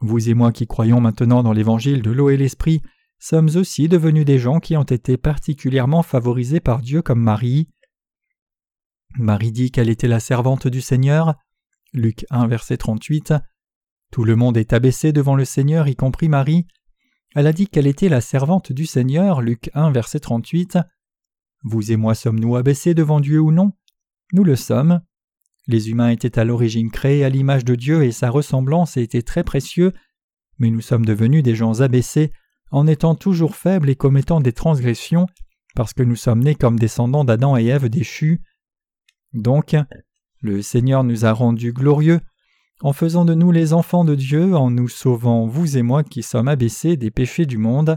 Vous 0.00 0.28
et 0.28 0.34
moi 0.34 0.52
qui 0.52 0.66
croyons 0.66 1.00
maintenant 1.00 1.42
dans 1.42 1.52
l'évangile 1.52 2.02
de 2.02 2.10
l'eau 2.10 2.30
et 2.30 2.36
l'Esprit 2.36 2.80
sommes 3.18 3.50
aussi 3.56 3.88
devenus 3.88 4.24
des 4.24 4.38
gens 4.38 4.60
qui 4.60 4.76
ont 4.76 4.82
été 4.82 5.16
particulièrement 5.16 6.02
favorisés 6.02 6.60
par 6.60 6.80
Dieu 6.80 7.02
comme 7.02 7.20
Marie. 7.20 7.68
Marie 9.16 9.52
dit 9.52 9.70
qu'elle 9.70 9.88
était 9.88 10.08
la 10.08 10.20
servante 10.20 10.66
du 10.66 10.80
Seigneur. 10.80 11.34
Luc 11.94 12.26
1 12.30 12.48
verset 12.48 12.76
38. 12.76 13.34
Tout 14.10 14.24
le 14.24 14.34
monde 14.34 14.56
est 14.56 14.72
abaissé 14.72 15.12
devant 15.12 15.36
le 15.36 15.44
Seigneur, 15.44 15.86
y 15.86 15.94
compris 15.94 16.28
Marie. 16.28 16.66
Elle 17.36 17.46
a 17.46 17.52
dit 17.52 17.68
qu'elle 17.68 17.86
était 17.86 18.08
la 18.08 18.20
servante 18.20 18.72
du 18.72 18.84
Seigneur. 18.84 19.40
Luc 19.40 19.70
1 19.74 19.92
verset 19.92 20.18
38. 20.18 20.78
Vous 21.62 21.92
et 21.92 21.96
moi 21.96 22.16
sommes-nous 22.16 22.56
abaissés 22.56 22.94
devant 22.94 23.20
Dieu 23.20 23.38
ou 23.40 23.52
non? 23.52 23.72
Nous 24.32 24.42
le 24.42 24.56
sommes. 24.56 25.02
Les 25.68 25.88
humains 25.90 26.08
étaient 26.08 26.36
à 26.36 26.44
l'origine 26.44 26.90
créés 26.90 27.24
à 27.24 27.28
l'image 27.28 27.64
de 27.64 27.76
Dieu 27.76 28.02
et 28.02 28.10
sa 28.10 28.28
ressemblance 28.28 28.96
était 28.96 29.22
très 29.22 29.44
précieux, 29.44 29.92
mais 30.58 30.70
nous 30.70 30.80
sommes 30.80 31.06
devenus 31.06 31.44
des 31.44 31.54
gens 31.54 31.80
abaissés 31.80 32.32
en 32.72 32.88
étant 32.88 33.14
toujours 33.14 33.54
faibles 33.54 33.88
et 33.88 33.94
commettant 33.94 34.40
des 34.40 34.52
transgressions 34.52 35.26
parce 35.76 35.92
que 35.92 36.02
nous 36.02 36.16
sommes 36.16 36.42
nés 36.42 36.56
comme 36.56 36.78
descendants 36.78 37.24
d'Adam 37.24 37.56
et 37.56 37.66
Ève 37.66 37.88
déchus. 37.88 38.42
Donc, 39.32 39.76
le 40.44 40.60
Seigneur 40.60 41.04
nous 41.04 41.24
a 41.24 41.32
rendus 41.32 41.72
glorieux 41.72 42.20
en 42.82 42.92
faisant 42.92 43.24
de 43.24 43.32
nous 43.32 43.50
les 43.50 43.72
enfants 43.72 44.04
de 44.04 44.14
Dieu, 44.14 44.54
en 44.54 44.70
nous 44.70 44.88
sauvant, 44.88 45.46
vous 45.46 45.78
et 45.78 45.82
moi 45.82 46.04
qui 46.04 46.22
sommes 46.22 46.48
abaissés 46.48 46.98
des 46.98 47.10
péchés 47.10 47.46
du 47.46 47.56
monde. 47.56 47.96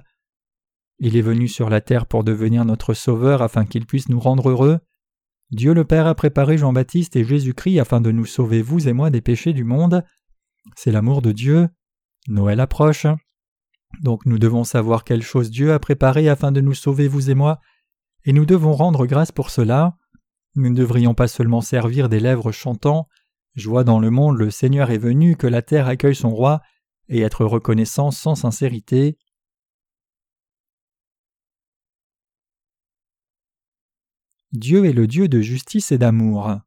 Il 0.99 1.17
est 1.17 1.21
venu 1.21 1.49
sur 1.49 1.69
la 1.69 1.81
terre 1.81 2.05
pour 2.05 2.23
devenir 2.23 2.63
notre 2.63 2.93
Sauveur 2.93 3.41
afin 3.41 3.65
qu'il 3.65 3.85
puisse 3.85 4.07
nous 4.07 4.19
rendre 4.19 4.49
heureux. 4.49 4.79
Dieu 5.51 5.73
le 5.73 5.83
Père 5.83 6.07
a 6.07 6.15
préparé 6.15 6.57
Jean-Baptiste 6.57 7.17
et 7.17 7.25
Jésus-Christ 7.25 7.79
afin 7.79 7.99
de 7.99 8.11
nous 8.11 8.25
sauver, 8.25 8.61
vous 8.61 8.87
et 8.87 8.93
moi, 8.93 9.09
des 9.09 9.21
péchés 9.21 9.51
du 9.51 9.65
monde. 9.65 10.05
C'est 10.75 10.91
l'amour 10.91 11.21
de 11.21 11.33
Dieu. 11.33 11.67
Noël 12.29 12.61
approche. 12.61 13.07
Donc 14.01 14.25
nous 14.25 14.39
devons 14.39 14.63
savoir 14.63 15.03
quelle 15.03 15.21
chose 15.21 15.51
Dieu 15.51 15.73
a 15.73 15.79
préparée 15.79 16.29
afin 16.29 16.53
de 16.53 16.61
nous 16.61 16.73
sauver, 16.73 17.09
vous 17.09 17.29
et 17.29 17.35
moi, 17.35 17.59
et 18.23 18.31
nous 18.31 18.45
devons 18.45 18.73
rendre 18.73 19.05
grâce 19.05 19.33
pour 19.33 19.49
cela. 19.49 19.97
Nous 20.57 20.71
ne 20.71 20.75
devrions 20.75 21.13
pas 21.13 21.27
seulement 21.27 21.61
servir 21.61 22.09
des 22.09 22.19
lèvres 22.19 22.51
chantant 22.51 23.07
Joie 23.53 23.83
dans 23.83 23.99
le 23.99 24.09
monde, 24.09 24.37
le 24.37 24.49
Seigneur 24.49 24.89
est 24.89 24.97
venu, 24.97 25.35
que 25.35 25.47
la 25.47 25.61
terre 25.61 25.87
accueille 25.87 26.15
son 26.15 26.31
roi, 26.31 26.61
et 27.09 27.21
être 27.21 27.45
reconnaissant 27.45 28.09
sans 28.09 28.33
sincérité. 28.35 29.17
Dieu 34.51 34.85
est 34.85 34.93
le 34.93 35.05
Dieu 35.05 35.27
de 35.27 35.41
justice 35.41 35.91
et 35.91 35.99
d'amour. 35.99 36.59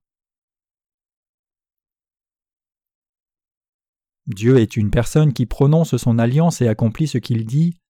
Dieu 4.26 4.58
est 4.58 4.76
une 4.76 4.90
personne 4.90 5.32
qui 5.32 5.46
prononce 5.46 5.96
son 5.96 6.18
alliance 6.18 6.60
et 6.60 6.68
accomplit 6.68 7.08
ce 7.08 7.18
qu'il 7.18 7.44
dit. 7.44 7.80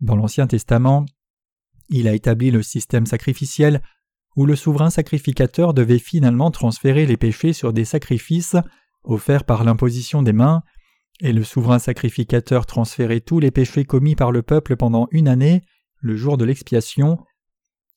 Dans 0.00 0.14
l'Ancien 0.14 0.46
Testament, 0.46 1.04
il 1.88 2.06
a 2.06 2.14
établi 2.14 2.52
le 2.52 2.62
système 2.62 3.06
sacrificiel 3.06 3.82
où 4.36 4.46
le 4.46 4.56
souverain 4.56 4.90
sacrificateur 4.90 5.74
devait 5.74 5.98
finalement 5.98 6.50
transférer 6.50 7.06
les 7.06 7.16
péchés 7.16 7.52
sur 7.52 7.72
des 7.72 7.84
sacrifices 7.84 8.56
offerts 9.04 9.44
par 9.44 9.64
l'imposition 9.64 10.22
des 10.22 10.32
mains, 10.32 10.62
et 11.20 11.32
le 11.32 11.44
souverain 11.44 11.78
sacrificateur 11.78 12.66
transférait 12.66 13.20
tous 13.20 13.38
les 13.38 13.50
péchés 13.50 13.84
commis 13.84 14.16
par 14.16 14.32
le 14.32 14.42
peuple 14.42 14.76
pendant 14.76 15.08
une 15.10 15.28
année, 15.28 15.62
le 16.00 16.16
jour 16.16 16.36
de 16.36 16.44
l'expiation. 16.44 17.18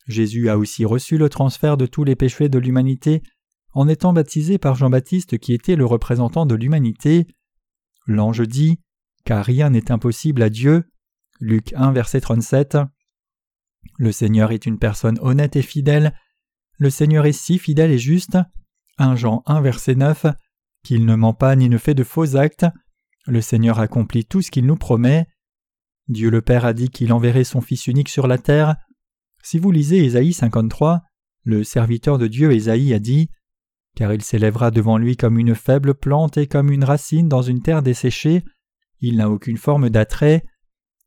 Jésus 0.08 0.50
a 0.50 0.58
aussi 0.58 0.86
reçu 0.86 1.18
le 1.18 1.30
transfert 1.30 1.78
de 1.78 1.86
tous 1.86 2.04
les 2.04 2.16
péchés 2.16 2.50
de 2.50 2.60
l'humanité 2.60 3.24
en 3.74 3.88
étant 3.88 4.14
baptisé 4.14 4.58
par 4.58 4.76
Jean-Baptiste 4.76 5.38
qui 5.38 5.54
était 5.54 5.76
le 5.76 5.86
représentant 5.86 6.46
de 6.46 6.56
l'humanité. 6.56 7.28
L'ange 8.06 8.48
dit 8.48 8.80
Car 9.26 9.44
rien 9.44 9.72
n'est 9.72 9.92
impossible 9.92 10.42
à 10.44 10.50
Dieu. 10.50 10.86
Luc 11.40 11.74
1, 11.74 11.92
verset 11.92 12.22
37. 12.22 12.78
Le 13.98 14.12
Seigneur 14.12 14.52
est 14.52 14.66
une 14.66 14.80
personne 14.80 15.20
honnête 15.22 15.56
et 15.56 15.62
fidèle. 15.62 16.14
Le 16.78 16.90
Seigneur 16.90 17.26
est 17.26 17.32
si 17.32 17.58
fidèle 17.60 17.92
et 17.92 17.98
juste. 17.98 18.38
1 18.98 19.16
Jean 19.16 19.44
1, 19.46 19.62
verset 19.62 19.96
9. 19.96 20.28
Qu'il 20.84 21.06
ne 21.06 21.16
ment 21.16 21.34
pas 21.34 21.56
ni 21.56 21.70
ne 21.70 21.78
fait 21.78 21.94
de 21.94 22.04
faux 22.04 22.36
actes. 22.36 22.66
Le 23.26 23.42
Seigneur 23.42 23.80
accomplit 23.80 24.26
tout 24.26 24.42
ce 24.42 24.52
qu'il 24.52 24.66
nous 24.66 24.76
promet. 24.76 25.28
Dieu 26.08 26.30
le 26.30 26.42
Père 26.42 26.66
a 26.66 26.74
dit 26.74 26.90
qu'il 26.90 27.12
enverrait 27.14 27.44
son 27.44 27.62
Fils 27.62 27.88
unique 27.88 28.10
sur 28.10 28.28
la 28.28 28.38
terre. 28.38 28.76
Si 29.44 29.58
vous 29.58 29.72
lisez 29.72 30.04
Ésaïe 30.04 30.34
53, 30.34 31.02
le 31.44 31.64
serviteur 31.64 32.18
de 32.18 32.28
Dieu 32.28 32.52
Ésaïe 32.52 32.94
a 32.94 33.00
dit 33.00 33.30
car 33.96 34.14
il 34.14 34.22
s'élèvera 34.22 34.72
devant 34.72 34.98
lui 34.98 35.16
comme 35.16 35.40
une 35.40 35.56
faible 35.56 35.96
plante 35.96 36.38
et 36.38 36.48
comme 36.48 36.70
une 36.72 36.84
racine 36.84 37.30
dans 37.30 37.42
une 37.42 37.62
terre 37.62 37.82
desséchée. 37.82 38.44
Il 39.00 39.18
n'a 39.18 39.30
aucune 39.30 39.58
forme 39.58 39.90
d'attrait. 39.90 40.44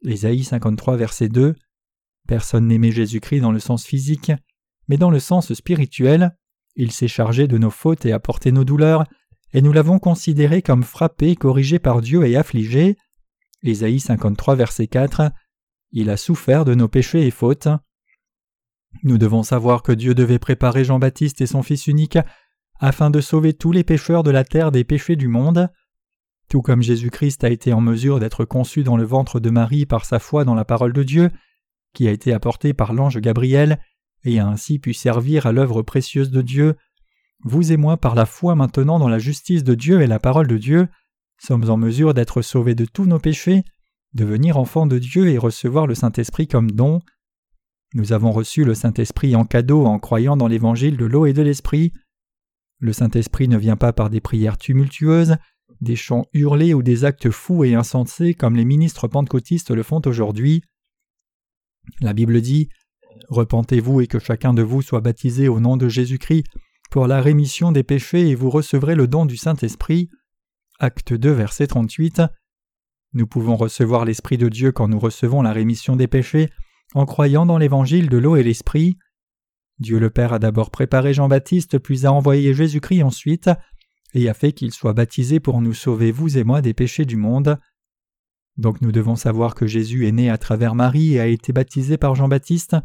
Ésaïe 0.04 0.42
53, 0.42 0.96
verset 0.96 1.28
2. 1.28 1.54
Personne 2.26 2.66
n'aimait 2.66 2.90
Jésus-Christ 2.90 3.40
dans 3.40 3.52
le 3.52 3.58
sens 3.58 3.84
physique, 3.84 4.32
mais 4.88 4.96
dans 4.96 5.10
le 5.10 5.20
sens 5.20 5.52
spirituel. 5.52 6.36
Il 6.74 6.92
s'est 6.92 7.08
chargé 7.08 7.46
de 7.46 7.58
nos 7.58 7.70
fautes 7.70 8.06
et 8.06 8.12
a 8.12 8.20
porté 8.20 8.52
nos 8.52 8.64
douleurs, 8.64 9.04
et 9.52 9.62
nous 9.62 9.72
l'avons 9.72 9.98
considéré 9.98 10.62
comme 10.62 10.82
frappé, 10.82 11.36
corrigé 11.36 11.78
par 11.78 12.00
Dieu 12.00 12.24
et 12.26 12.36
affligé. 12.36 12.96
Ésaïe 13.62 14.00
53, 14.00 14.54
verset 14.54 14.86
4. 14.86 15.30
Il 15.92 16.10
a 16.10 16.16
souffert 16.16 16.64
de 16.64 16.74
nos 16.74 16.88
péchés 16.88 17.26
et 17.26 17.30
fautes. 17.30 17.68
Nous 19.02 19.18
devons 19.18 19.42
savoir 19.42 19.82
que 19.82 19.92
Dieu 19.92 20.14
devait 20.14 20.38
préparer 20.38 20.84
Jean-Baptiste 20.84 21.40
et 21.40 21.46
son 21.46 21.62
Fils 21.62 21.86
unique 21.86 22.18
afin 22.80 23.10
de 23.10 23.20
sauver 23.20 23.54
tous 23.54 23.72
les 23.72 23.84
pécheurs 23.84 24.22
de 24.22 24.30
la 24.30 24.44
terre 24.44 24.70
des 24.70 24.84
péchés 24.84 25.16
du 25.16 25.28
monde. 25.28 25.68
Tout 26.48 26.62
comme 26.62 26.82
Jésus-Christ 26.82 27.44
a 27.44 27.50
été 27.50 27.72
en 27.72 27.80
mesure 27.80 28.20
d'être 28.20 28.44
conçu 28.44 28.84
dans 28.84 28.96
le 28.96 29.04
ventre 29.04 29.40
de 29.40 29.50
Marie 29.50 29.84
par 29.84 30.04
sa 30.04 30.18
foi 30.18 30.44
dans 30.44 30.54
la 30.54 30.64
parole 30.64 30.92
de 30.92 31.02
Dieu, 31.02 31.30
qui 31.92 32.08
a 32.08 32.10
été 32.10 32.32
apportée 32.32 32.72
par 32.72 32.92
l'ange 32.92 33.18
Gabriel, 33.18 33.80
et 34.24 34.38
a 34.38 34.46
ainsi 34.46 34.78
pu 34.78 34.94
servir 34.94 35.46
à 35.46 35.52
l'œuvre 35.52 35.82
précieuse 35.82 36.30
de 36.30 36.42
Dieu, 36.42 36.76
vous 37.44 37.72
et 37.72 37.76
moi 37.76 37.96
par 37.96 38.14
la 38.14 38.26
foi 38.26 38.54
maintenant 38.54 38.98
dans 38.98 39.08
la 39.08 39.18
justice 39.18 39.64
de 39.64 39.74
Dieu 39.74 40.00
et 40.00 40.06
la 40.06 40.18
parole 40.18 40.48
de 40.48 40.58
Dieu, 40.58 40.88
sommes 41.38 41.70
en 41.70 41.76
mesure 41.76 42.14
d'être 42.14 42.42
sauvés 42.42 42.74
de 42.74 42.84
tous 42.84 43.06
nos 43.06 43.20
péchés, 43.20 43.62
devenir 44.14 44.56
enfants 44.56 44.86
de 44.86 44.98
Dieu 44.98 45.28
et 45.28 45.38
recevoir 45.38 45.86
le 45.86 45.94
Saint-Esprit 45.94 46.48
comme 46.48 46.72
don. 46.72 47.00
Nous 47.94 48.12
avons 48.12 48.32
reçu 48.32 48.64
le 48.64 48.74
Saint-Esprit 48.74 49.36
en 49.36 49.44
cadeau 49.44 49.86
en 49.86 49.98
croyant 49.98 50.36
dans 50.36 50.48
l'évangile 50.48 50.96
de 50.96 51.04
l'eau 51.04 51.26
et 51.26 51.32
de 51.32 51.42
l'Esprit. 51.42 51.92
Le 52.80 52.92
Saint-Esprit 52.92 53.48
ne 53.48 53.56
vient 53.56 53.76
pas 53.76 53.92
par 53.92 54.10
des 54.10 54.20
prières 54.20 54.58
tumultueuses, 54.58 55.36
des 55.80 55.96
chants 55.96 56.26
hurlés 56.32 56.74
ou 56.74 56.82
des 56.82 57.04
actes 57.04 57.30
fous 57.30 57.64
et 57.64 57.74
insensés 57.74 58.34
comme 58.34 58.56
les 58.56 58.64
ministres 58.64 59.06
pentecôtistes 59.08 59.70
le 59.70 59.82
font 59.82 60.02
aujourd'hui. 60.06 60.62
La 62.00 62.12
Bible 62.12 62.40
dit 62.40 62.68
Repentez-vous 63.28 64.00
et 64.00 64.06
que 64.06 64.18
chacun 64.18 64.54
de 64.54 64.62
vous 64.62 64.82
soit 64.82 65.00
baptisé 65.00 65.48
au 65.48 65.60
nom 65.60 65.76
de 65.76 65.88
Jésus-Christ 65.88 66.46
pour 66.90 67.06
la 67.06 67.20
rémission 67.20 67.72
des 67.72 67.82
péchés 67.82 68.28
et 68.28 68.34
vous 68.34 68.50
recevrez 68.50 68.94
le 68.94 69.06
don 69.06 69.26
du 69.26 69.36
Saint-Esprit. 69.36 70.10
Acte 70.78 71.12
2, 71.12 71.30
verset 71.30 71.66
38. 71.66 72.22
Nous 73.14 73.26
pouvons 73.26 73.56
recevoir 73.56 74.04
l'Esprit 74.04 74.38
de 74.38 74.48
Dieu 74.48 74.72
quand 74.72 74.88
nous 74.88 74.98
recevons 74.98 75.42
la 75.42 75.52
rémission 75.52 75.96
des 75.96 76.06
péchés 76.06 76.50
en 76.94 77.04
croyant 77.04 77.46
dans 77.46 77.58
l'évangile 77.58 78.08
de 78.08 78.18
l'eau 78.18 78.36
et 78.36 78.42
l'Esprit. 78.42 78.98
Dieu 79.78 79.98
le 79.98 80.10
Père 80.10 80.32
a 80.32 80.38
d'abord 80.38 80.70
préparé 80.70 81.14
Jean-Baptiste, 81.14 81.78
puis 81.78 82.06
a 82.06 82.12
envoyé 82.12 82.54
Jésus-Christ 82.54 83.02
ensuite, 83.02 83.50
et 84.14 84.28
a 84.28 84.34
fait 84.34 84.52
qu'il 84.52 84.72
soit 84.72 84.94
baptisé 84.94 85.40
pour 85.40 85.60
nous 85.60 85.74
sauver, 85.74 86.10
vous 86.10 86.38
et 86.38 86.44
moi, 86.44 86.62
des 86.62 86.74
péchés 86.74 87.04
du 87.04 87.16
monde. 87.16 87.58
Donc 88.56 88.80
nous 88.80 88.90
devons 88.90 89.16
savoir 89.16 89.54
que 89.54 89.66
Jésus 89.66 90.06
est 90.06 90.12
né 90.12 90.30
à 90.30 90.38
travers 90.38 90.74
Marie 90.74 91.14
et 91.14 91.20
a 91.20 91.26
été 91.26 91.52
baptisé 91.52 91.96
par 91.96 92.14
Jean-Baptiste. 92.14 92.76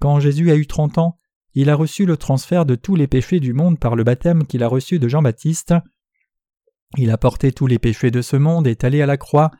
Quand 0.00 0.20
Jésus 0.20 0.50
a 0.50 0.56
eu 0.56 0.66
trente 0.66 0.98
ans, 0.98 1.18
il 1.54 1.70
a 1.70 1.74
reçu 1.74 2.04
le 2.04 2.16
transfert 2.16 2.66
de 2.66 2.74
tous 2.74 2.96
les 2.96 3.06
péchés 3.06 3.40
du 3.40 3.54
monde 3.54 3.78
par 3.78 3.96
le 3.96 4.04
baptême 4.04 4.46
qu'il 4.46 4.62
a 4.62 4.68
reçu 4.68 4.98
de 4.98 5.08
Jean-Baptiste. 5.08 5.74
Il 6.98 7.10
a 7.10 7.16
porté 7.16 7.50
tous 7.50 7.66
les 7.66 7.78
péchés 7.78 8.10
de 8.10 8.22
ce 8.22 8.36
monde, 8.36 8.66
est 8.66 8.84
allé 8.84 9.00
à 9.00 9.06
la 9.06 9.16
croix, 9.16 9.50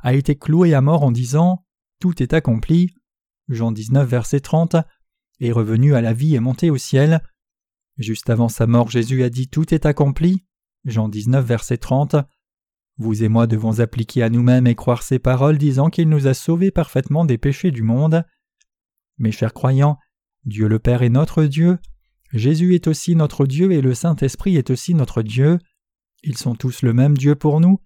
a 0.00 0.14
été 0.14 0.36
cloué 0.36 0.74
à 0.74 0.80
mort 0.80 1.02
en 1.02 1.10
disant 1.10 1.64
Tout 1.98 2.22
est 2.22 2.34
accompli. 2.34 2.94
Jean 3.48 3.72
19, 3.72 4.06
verset 4.06 4.40
30 4.40 4.76
est 5.40 5.52
revenu 5.52 5.94
à 5.94 6.00
la 6.00 6.12
vie 6.12 6.34
et 6.34 6.40
monté 6.40 6.70
au 6.70 6.76
ciel. 6.76 7.22
Juste 7.96 8.28
avant 8.28 8.48
sa 8.48 8.66
mort, 8.66 8.90
Jésus 8.90 9.22
a 9.22 9.30
dit 9.30 9.48
Tout 9.48 9.72
est 9.72 9.86
accompli. 9.86 10.44
Jean 10.84 11.08
19, 11.08 11.44
verset 11.44 11.78
30. 11.78 12.16
Vous 12.98 13.24
et 13.24 13.28
moi 13.28 13.46
devons 13.46 13.80
appliquer 13.80 14.22
à 14.22 14.30
nous-mêmes 14.30 14.66
et 14.66 14.74
croire 14.74 15.02
ces 15.02 15.18
paroles 15.18 15.58
disant 15.58 15.90
qu'il 15.90 16.08
nous 16.08 16.26
a 16.26 16.34
sauvés 16.34 16.70
parfaitement 16.70 17.24
des 17.24 17.38
péchés 17.38 17.70
du 17.70 17.82
monde. 17.82 18.24
Mes 19.18 19.32
chers 19.32 19.54
croyants, 19.54 19.98
Dieu 20.44 20.68
le 20.68 20.78
Père 20.78 21.02
est 21.02 21.08
notre 21.08 21.44
Dieu, 21.44 21.78
Jésus 22.32 22.74
est 22.74 22.86
aussi 22.86 23.16
notre 23.16 23.46
Dieu 23.46 23.72
et 23.72 23.80
le 23.80 23.94
Saint-Esprit 23.94 24.56
est 24.56 24.70
aussi 24.70 24.94
notre 24.94 25.22
Dieu. 25.22 25.58
Ils 26.22 26.36
sont 26.36 26.54
tous 26.54 26.82
le 26.82 26.92
même 26.92 27.16
Dieu 27.16 27.34
pour 27.34 27.60
nous, 27.60 27.80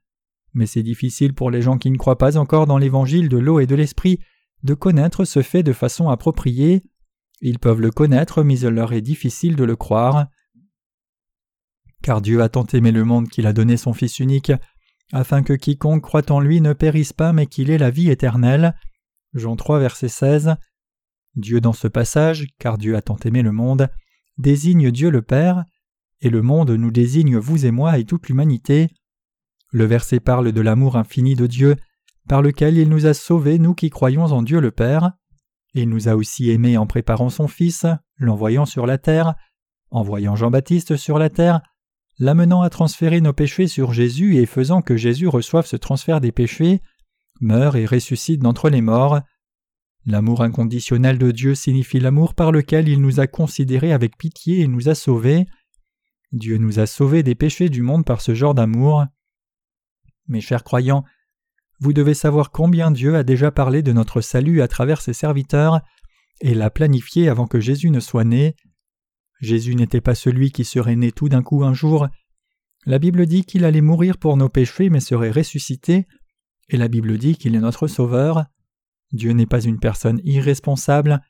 mais 0.55 0.67
c'est 0.67 0.83
difficile 0.83 1.35
pour 1.35 1.51
les 1.51 1.63
gens 1.63 1.79
qui 1.79 1.91
ne 1.91 1.97
croient 1.97 2.19
pas 2.19 2.37
encore 2.37 2.67
dans 2.67 2.79
l'évangile 2.79 3.29
de 3.29 3.39
l'eau 3.39 3.61
et 3.61 3.67
de 3.67 3.75
l'Esprit 3.75 4.19
de 4.63 4.75
connaître 4.75 5.25
ce 5.25 5.43
fait 5.43 5.63
de 5.63 5.73
façon 5.73 6.09
appropriée. 6.09 6.83
Ils 7.41 7.59
peuvent 7.59 7.81
le 7.81 7.91
connaître, 7.91 8.43
mais 8.43 8.59
il 8.59 8.69
leur 8.69 8.93
est 8.93 9.01
difficile 9.01 9.57
de 9.57 9.65
le 9.65 9.77
croire. 9.77 10.27
Car 12.03 12.21
Dieu 12.21 12.43
a 12.43 12.49
tant 12.49 12.67
aimé 12.67 12.93
le 12.93 13.05
monde 13.05 13.29
qu'il 13.29 13.47
a 13.47 13.53
donné 13.53 13.77
son 13.77 13.93
Fils 13.93 14.19
unique, 14.19 14.53
afin 15.13 15.43
que 15.43 15.53
quiconque 15.53 16.03
croit 16.03 16.31
en 16.31 16.41
lui 16.41 16.61
ne 16.61 16.73
périsse 16.73 17.13
pas, 17.13 17.33
mais 17.33 17.47
qu'il 17.47 17.71
ait 17.71 17.79
la 17.79 17.91
vie 17.91 18.11
éternelle. 18.11 18.75
Jean 19.35 19.57
3, 19.57 19.79
verset 19.79 20.09
16. 20.09 20.57
Dieu 21.37 21.61
dans 21.61 21.73
ce 21.73 21.89
passage, 21.89 22.47
car 22.59 22.79
Dieu 22.79 22.97
a 22.97 23.03
tant 23.03 23.17
aimé 23.25 23.43
le 23.43 23.53
monde, 23.53 23.89
désigne 24.39 24.91
Dieu 24.91 25.11
le 25.11 25.23
Père, 25.23 25.65
et 26.21 26.31
le 26.31 26.43
monde 26.43 26.71
nous 26.71 26.91
désigne 26.91 27.37
vous 27.39 27.67
et 27.67 27.71
moi 27.71 27.99
et 27.99 28.05
toute 28.05 28.29
l'humanité. 28.29 28.89
Le 29.73 29.85
verset 29.85 30.21
parle 30.21 30.53
de 30.53 30.61
l'amour 30.61 30.97
infini 30.97 31.35
de 31.35 31.47
Dieu, 31.47 31.77
par 32.29 32.43
lequel 32.43 32.77
il 32.77 32.89
nous 32.89 33.07
a 33.07 33.15
sauvés, 33.15 33.59
nous 33.59 33.75
qui 33.75 33.91
croyons 33.91 34.25
en 34.25 34.43
Dieu 34.43 34.61
le 34.61 34.71
Père. 34.71 35.13
Il 35.75 35.89
nous 35.89 36.09
a 36.09 36.17
aussi 36.17 36.51
aimés 36.51 36.77
en 36.77 36.87
préparant 36.87 37.31
son 37.31 37.49
Fils, 37.49 37.87
l'envoyant 38.17 38.67
sur 38.67 38.87
la 38.87 38.99
terre, 38.99 39.35
envoyant 39.91 40.37
Jean-Baptiste 40.37 40.97
sur 40.97 41.19
la 41.19 41.31
terre, 41.31 41.61
l'amenant 42.19 42.63
à 42.63 42.71
transférer 42.71 43.21
nos 43.21 43.33
péchés 43.33 43.67
sur 43.67 43.93
Jésus 43.93 44.37
et 44.37 44.47
faisant 44.47 44.83
que 44.83 44.97
Jésus 44.97 45.29
reçoive 45.29 45.67
ce 45.67 45.77
transfert 45.77 46.21
des 46.21 46.33
péchés, 46.33 46.83
meurt 47.41 47.77
et 47.77 47.87
ressuscite 47.87 48.43
d'entre 48.43 48.69
les 48.69 48.83
morts. 48.83 49.21
L'amour 50.07 50.43
inconditionnel 50.43 51.19
de 51.19 51.31
Dieu 51.31 51.55
signifie 51.55 52.01
l'amour 52.01 52.35
par 52.35 52.53
lequel 52.53 52.89
il 52.89 53.01
nous 53.01 53.21
a 53.21 53.27
considérés 53.27 53.93
avec 53.93 54.17
pitié 54.17 54.61
et 54.61 54.67
nous 54.67 54.89
a 54.89 54.95
sauvés. 54.95 55.47
Dieu 56.33 56.59
nous 56.59 56.79
a 56.79 56.87
sauvés 56.87 57.23
des 57.23 57.35
péchés 57.35 57.69
du 57.69 57.83
monde 57.83 58.05
par 58.05 58.21
ce 58.21 58.35
genre 58.35 58.55
d'amour. 58.55 59.05
Mes 60.29 60.41
chers 60.41 60.65
croyants, 60.65 61.05
vous 61.81 61.93
devez 61.93 62.15
savoir 62.15 62.51
combien 62.51 62.91
Dieu 62.91 63.17
a 63.17 63.23
déjà 63.23 63.51
parlé 63.51 63.83
de 63.83 63.93
notre 63.93 64.21
salut 64.21 64.63
à 64.63 64.69
travers 64.69 65.01
ses 65.01 65.13
serviteurs 65.13 65.81
et 66.41 66.55
l'a 66.55 66.71
planifié 66.71 67.29
avant 67.29 67.47
que 67.47 67.61
Jésus 67.61 67.91
ne 67.91 68.01
soit 68.01 68.25
né. 68.25 68.55
Jésus 69.41 69.75
n'était 69.75 70.01
pas 70.01 70.15
celui 70.15 70.53
qui 70.53 70.65
serait 70.65 70.97
né 70.97 71.13
tout 71.13 71.29
d'un 71.29 71.43
coup 71.43 71.65
un 71.65 71.75
jour. 71.75 72.09
La 72.87 72.99
Bible 72.99 73.27
dit 73.27 73.45
qu'il 73.45 73.65
allait 73.65 73.81
mourir 73.81 74.17
pour 74.17 74.37
nos 74.37 74.49
péchés 74.49 74.89
mais 74.89 75.01
serait 75.01 75.31
ressuscité, 75.31 76.07
et 76.69 76.77
la 76.77 76.89
Bible 76.89 77.19
dit 77.19 77.37
qu'il 77.37 77.55
est 77.55 77.61
notre 77.61 77.87
Sauveur. 77.87 78.45
Dieu 79.13 79.33
n'est 79.33 79.47
pas 79.47 79.63
une 79.63 79.81
personne 79.81 80.21
irresponsable. 80.25 81.21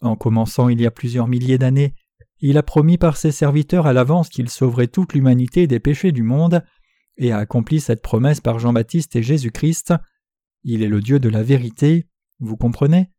En 0.00 0.16
commençant 0.16 0.68
il 0.68 0.80
y 0.80 0.86
a 0.86 0.90
plusieurs 0.90 1.28
milliers 1.28 1.58
d'années, 1.58 1.94
il 2.40 2.58
a 2.58 2.62
promis 2.62 2.98
par 2.98 3.16
ses 3.16 3.32
serviteurs 3.32 3.86
à 3.86 3.92
l'avance 3.92 4.28
qu'il 4.28 4.48
sauverait 4.50 4.88
toute 4.88 5.14
l'humanité 5.14 5.66
des 5.66 5.80
péchés 5.80 6.12
du 6.12 6.22
monde, 6.22 6.62
et 7.16 7.32
a 7.32 7.38
accompli 7.38 7.80
cette 7.80 8.02
promesse 8.02 8.40
par 8.40 8.58
Jean-Baptiste 8.58 9.16
et 9.16 9.22
Jésus-Christ. 9.22 9.94
Il 10.64 10.82
est 10.82 10.88
le 10.88 11.00
Dieu 11.00 11.18
de 11.18 11.30
la 11.30 11.42
vérité, 11.42 12.06
vous 12.40 12.56
comprenez? 12.56 13.10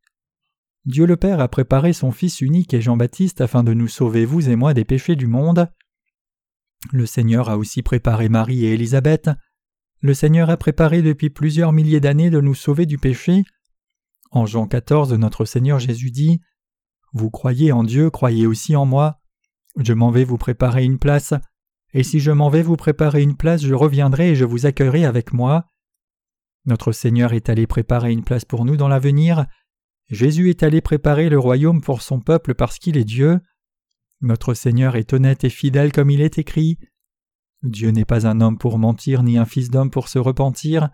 Dieu 0.85 1.05
le 1.05 1.17
Père 1.17 1.39
a 1.39 1.47
préparé 1.47 1.93
son 1.93 2.11
Fils 2.11 2.39
unique 2.39 2.73
et 2.73 2.81
Jean-Baptiste 2.81 3.41
afin 3.41 3.63
de 3.63 3.73
nous 3.73 3.87
sauver, 3.87 4.23
vous 4.23 4.49
et 4.49 4.55
moi, 4.55 4.73
des 4.73 4.85
péchés 4.85 5.15
du 5.15 5.27
monde. 5.27 5.67
Le 6.93 7.05
Seigneur 7.05 7.49
a 7.49 7.57
aussi 7.57 7.81
préparé 7.81 8.29
Marie 8.29 8.65
et 8.65 8.73
Élisabeth. 8.73 9.31
Le 9.99 10.13
Seigneur 10.13 10.49
a 10.49 10.57
préparé 10.57 11.01
depuis 11.01 11.31
plusieurs 11.31 11.73
milliers 11.73 11.99
d'années 11.99 12.29
de 12.29 12.39
nous 12.39 12.53
sauver 12.53 12.85
du 12.85 12.97
péché. 12.97 13.43
En 14.37 14.45
Jean 14.45 14.67
14, 14.67 15.13
notre 15.13 15.45
Seigneur 15.45 15.79
Jésus 15.79 16.11
dit 16.11 16.41
Vous 17.11 17.31
croyez 17.31 17.71
en 17.71 17.83
Dieu, 17.83 18.11
croyez 18.11 18.45
aussi 18.45 18.75
en 18.75 18.85
moi. 18.85 19.19
Je 19.79 19.93
m'en 19.93 20.11
vais 20.11 20.25
vous 20.25 20.37
préparer 20.37 20.83
une 20.83 20.99
place, 20.99 21.33
et 21.91 22.03
si 22.03 22.19
je 22.19 22.29
m'en 22.29 22.51
vais 22.51 22.61
vous 22.61 22.75
préparer 22.75 23.23
une 23.23 23.35
place, 23.35 23.63
je 23.63 23.73
reviendrai 23.73 24.29
et 24.29 24.35
je 24.35 24.45
vous 24.45 24.67
accueillerai 24.67 25.05
avec 25.05 25.33
moi. 25.33 25.65
Notre 26.65 26.91
Seigneur 26.91 27.33
est 27.33 27.49
allé 27.49 27.65
préparer 27.65 28.11
une 28.11 28.23
place 28.23 28.45
pour 28.45 28.63
nous 28.63 28.77
dans 28.77 28.87
l'avenir. 28.87 29.47
Jésus 30.09 30.51
est 30.51 30.61
allé 30.61 30.81
préparer 30.81 31.29
le 31.29 31.39
royaume 31.39 31.81
pour 31.81 32.03
son 32.03 32.19
peuple 32.19 32.53
parce 32.53 32.77
qu'il 32.77 32.95
est 32.95 33.05
Dieu. 33.05 33.39
Notre 34.21 34.53
Seigneur 34.53 34.97
est 34.97 35.13
honnête 35.13 35.45
et 35.45 35.49
fidèle 35.49 35.91
comme 35.91 36.11
il 36.11 36.21
est 36.21 36.37
écrit. 36.37 36.77
Dieu 37.63 37.89
n'est 37.89 38.05
pas 38.05 38.27
un 38.27 38.39
homme 38.39 38.59
pour 38.59 38.77
mentir 38.77 39.23
ni 39.23 39.39
un 39.39 39.45
fils 39.45 39.71
d'homme 39.71 39.89
pour 39.89 40.07
se 40.07 40.19
repentir. 40.19 40.89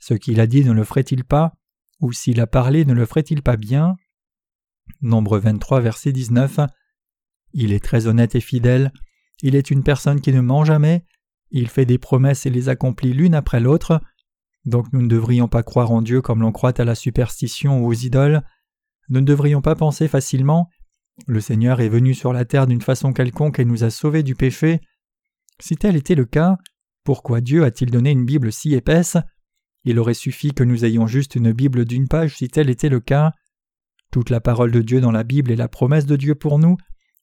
Ce 0.00 0.14
qu'il 0.14 0.40
a 0.40 0.48
dit 0.48 0.64
ne 0.64 0.72
le 0.72 0.82
ferait-il 0.82 1.22
pas? 1.22 1.54
Ou 2.00 2.12
s'il 2.12 2.40
a 2.40 2.46
parlé 2.46 2.84
ne 2.84 2.94
le 2.94 3.04
ferait-il 3.06 3.42
pas 3.42 3.56
bien? 3.56 3.96
Nombre 5.02 5.38
23, 5.38 5.80
verset 5.80 6.12
19. 6.12 6.60
Il 7.52 7.72
est 7.72 7.84
très 7.84 8.06
honnête 8.06 8.34
et 8.34 8.40
fidèle. 8.40 8.92
Il 9.42 9.54
est 9.54 9.70
une 9.70 9.82
personne 9.82 10.20
qui 10.20 10.32
ne 10.32 10.40
ment 10.40 10.64
jamais. 10.64 11.04
Il 11.50 11.68
fait 11.68 11.86
des 11.86 11.98
promesses 11.98 12.46
et 12.46 12.50
les 12.50 12.68
accomplit 12.68 13.12
l'une 13.12 13.34
après 13.34 13.60
l'autre. 13.60 14.00
Donc 14.64 14.92
nous 14.92 15.02
ne 15.02 15.08
devrions 15.08 15.48
pas 15.48 15.62
croire 15.62 15.90
en 15.90 16.02
Dieu 16.02 16.20
comme 16.20 16.42
l'on 16.42 16.52
croit 16.52 16.78
à 16.80 16.84
la 16.84 16.94
superstition 16.94 17.80
ou 17.80 17.86
aux 17.86 17.94
idoles. 17.94 18.42
Nous 19.08 19.20
ne 19.20 19.26
devrions 19.26 19.62
pas 19.62 19.74
penser 19.74 20.06
facilement 20.08 20.68
Le 21.26 21.40
Seigneur 21.40 21.80
est 21.80 21.88
venu 21.88 22.14
sur 22.14 22.32
la 22.32 22.44
terre 22.44 22.66
d'une 22.66 22.82
façon 22.82 23.12
quelconque 23.12 23.58
et 23.58 23.64
nous 23.64 23.84
a 23.84 23.90
sauvés 23.90 24.22
du 24.22 24.34
péché. 24.34 24.80
Si 25.58 25.76
tel 25.76 25.96
était 25.96 26.14
le 26.14 26.24
cas, 26.24 26.56
pourquoi 27.04 27.40
Dieu 27.40 27.64
a-t-il 27.64 27.90
donné 27.90 28.10
une 28.10 28.24
Bible 28.24 28.52
si 28.52 28.74
épaisse? 28.74 29.16
Il 29.84 29.98
aurait 29.98 30.14
suffi 30.14 30.52
que 30.52 30.64
nous 30.64 30.84
ayons 30.84 31.06
juste 31.06 31.34
une 31.34 31.52
Bible 31.52 31.84
d'une 31.84 32.08
page 32.08 32.36
si 32.36 32.48
tel 32.48 32.68
était 32.68 32.88
le 32.88 33.00
cas. 33.00 33.32
Toute 34.10 34.30
la 34.30 34.40
parole 34.40 34.72
de 34.72 34.82
Dieu 34.82 35.00
dans 35.00 35.12
la 35.12 35.24
Bible 35.24 35.50
est 35.50 35.56
la 35.56 35.68
promesse 35.68 36.06
de 36.06 36.16
Dieu 36.16 36.34
pour 36.34 36.58
nous, 36.58 36.76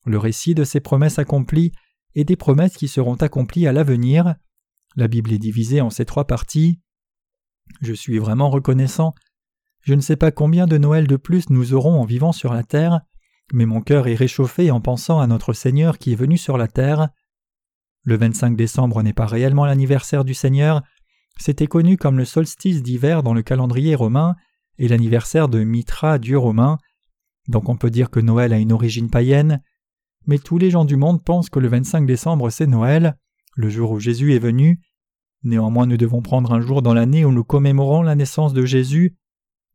le 0.05 0.17
récit 0.17 0.55
de 0.55 0.63
ses 0.63 0.79
promesses 0.79 1.19
accomplies 1.19 1.71
et 2.15 2.23
des 2.23 2.35
promesses 2.35 2.77
qui 2.77 2.87
seront 2.87 3.15
accomplies 3.15 3.67
à 3.67 3.73
l'avenir. 3.73 4.35
La 4.95 5.07
Bible 5.07 5.33
est 5.33 5.37
divisée 5.37 5.81
en 5.81 5.89
ces 5.89 6.05
trois 6.05 6.25
parties. 6.25 6.79
Je 7.81 7.93
suis 7.93 8.17
vraiment 8.17 8.49
reconnaissant. 8.49 9.13
Je 9.81 9.93
ne 9.93 10.01
sais 10.01 10.15
pas 10.15 10.31
combien 10.31 10.65
de 10.65 10.77
Noël 10.77 11.07
de 11.07 11.17
plus 11.17 11.49
nous 11.49 11.73
aurons 11.73 11.99
en 11.99 12.05
vivant 12.05 12.31
sur 12.31 12.53
la 12.53 12.63
terre, 12.63 13.01
mais 13.53 13.65
mon 13.65 13.81
cœur 13.81 14.07
est 14.07 14.15
réchauffé 14.15 14.71
en 14.71 14.81
pensant 14.81 15.19
à 15.19 15.27
notre 15.27 15.53
Seigneur 15.53 15.97
qui 15.97 16.13
est 16.13 16.15
venu 16.15 16.37
sur 16.37 16.57
la 16.57 16.67
terre. 16.67 17.09
Le 18.03 18.17
25 18.17 18.55
décembre 18.55 19.03
n'est 19.03 19.13
pas 19.13 19.25
réellement 19.25 19.65
l'anniversaire 19.65 20.25
du 20.25 20.33
Seigneur, 20.33 20.81
c'était 21.37 21.67
connu 21.67 21.97
comme 21.97 22.17
le 22.17 22.25
solstice 22.25 22.83
d'hiver 22.83 23.23
dans 23.23 23.33
le 23.33 23.41
calendrier 23.41 23.95
romain 23.95 24.35
et 24.77 24.87
l'anniversaire 24.87 25.49
de 25.49 25.63
Mitra, 25.63 26.19
dieu 26.19 26.37
romain. 26.37 26.77
Donc 27.47 27.69
on 27.69 27.77
peut 27.77 27.89
dire 27.89 28.09
que 28.09 28.19
Noël 28.19 28.53
a 28.53 28.57
une 28.57 28.71
origine 28.73 29.09
païenne, 29.09 29.61
mais 30.25 30.37
tous 30.37 30.57
les 30.57 30.69
gens 30.69 30.85
du 30.85 30.97
monde 30.97 31.23
pensent 31.23 31.49
que 31.49 31.59
le 31.59 31.67
25 31.67 32.05
décembre 32.05 32.49
c'est 32.49 32.67
Noël, 32.67 33.17
le 33.55 33.69
jour 33.69 33.91
où 33.91 33.99
Jésus 33.99 34.33
est 34.35 34.39
venu, 34.39 34.79
Néanmoins 35.43 35.85
nous 35.85 35.97
devons 35.97 36.21
prendre 36.21 36.51
un 36.53 36.61
jour 36.61 36.81
dans 36.81 36.93
l'année 36.93 37.25
où 37.25 37.31
nous 37.31 37.43
commémorons 37.43 38.01
la 38.01 38.15
naissance 38.15 38.53
de 38.53 38.65
Jésus. 38.65 39.15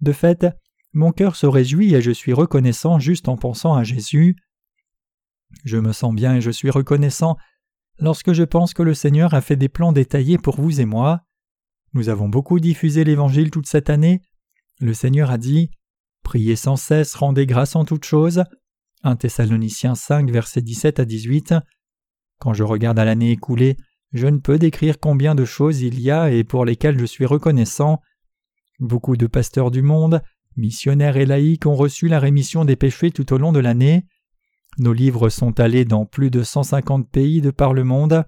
De 0.01 0.13
fait, 0.13 0.47
mon 0.93 1.13
cœur 1.13 1.37
se 1.37 1.47
réjouit 1.47 1.95
et 1.95 2.03
je 2.03 2.11
suis 2.11 2.33
reconnaissant 2.33 2.99
juste 2.99 3.29
en 3.29 3.37
pensant 3.37 3.75
à 3.75 3.85
Jésus. 3.85 4.37
Je 5.65 5.79
me 5.79 5.93
sens 5.93 6.15
bien 6.15 6.37
et 6.37 6.41
je 6.41 6.51
suis 6.51 6.71
reconnaissant 6.71 7.37
lorsque 7.99 8.33
je 8.33 8.43
pense 8.43 8.75
que 8.75 8.83
le 8.83 8.95
Seigneur 8.95 9.35
a 9.35 9.41
fait 9.41 9.57
des 9.57 9.69
plans 9.69 9.93
détaillés 9.93 10.39
pour 10.39 10.61
vous 10.61 10.81
et 10.81 10.85
moi. 10.85 11.23
Nous 11.95 12.09
avons 12.09 12.29
beaucoup 12.29 12.59
diffusé 12.59 13.05
l'Évangile 13.05 13.51
toute 13.51 13.67
cette 13.67 13.91
année. 13.91 14.23
Le 14.81 14.95
Seigneur 14.95 15.31
a 15.31 15.39
dit 15.39 15.71
Priez 16.23 16.57
sans 16.57 16.77
cesse, 16.77 17.15
rendez 17.15 17.47
grâce 17.47 17.77
en 17.77 17.85
toutes 17.85 18.05
choses. 18.05 18.45
1 19.03 19.17
Thessaloniciens 19.17 19.95
5, 19.95 20.31
versets 20.31 20.63
17 20.63 21.01
à 21.01 21.05
18. 21.05 21.55
Quand 22.39 22.55
je 22.55 22.63
regarde 22.63 22.99
à 22.99 23.05
l'année 23.05 23.33
écoulée, 23.33 23.77
je 24.13 24.27
ne 24.27 24.39
peux 24.39 24.59
décrire 24.59 25.01
combien 25.01 25.35
de 25.35 25.45
choses 25.45 25.83
il 25.83 26.01
y 26.01 26.11
a 26.11 26.31
et 26.31 26.45
pour 26.45 26.65
lesquelles 26.65 26.99
je 26.99 27.05
suis 27.05 27.27
reconnaissant. 27.27 28.01
Beaucoup 28.79 29.17
de 29.17 29.27
pasteurs 29.27 29.71
du 29.71 29.83
monde, 29.83 30.23
missionnaires 30.57 31.17
et 31.17 31.27
laïcs 31.27 31.67
ont 31.67 31.75
reçu 31.75 32.09
la 32.09 32.21
rémission 32.21 32.65
des 32.65 32.77
péchés 32.77 33.11
tout 33.11 33.33
au 33.33 33.39
long 33.39 33.53
de 33.53 33.61
l'année. 33.61 34.07
Nos 34.79 34.93
livres 34.93 35.29
sont 35.29 35.61
allés 35.61 35.85
dans 35.85 36.07
plus 36.07 36.31
de 36.31 36.43
150 36.43 37.11
pays 37.11 37.43
de 37.43 37.51
par 37.51 37.75
le 37.75 37.85
monde, 37.85 38.25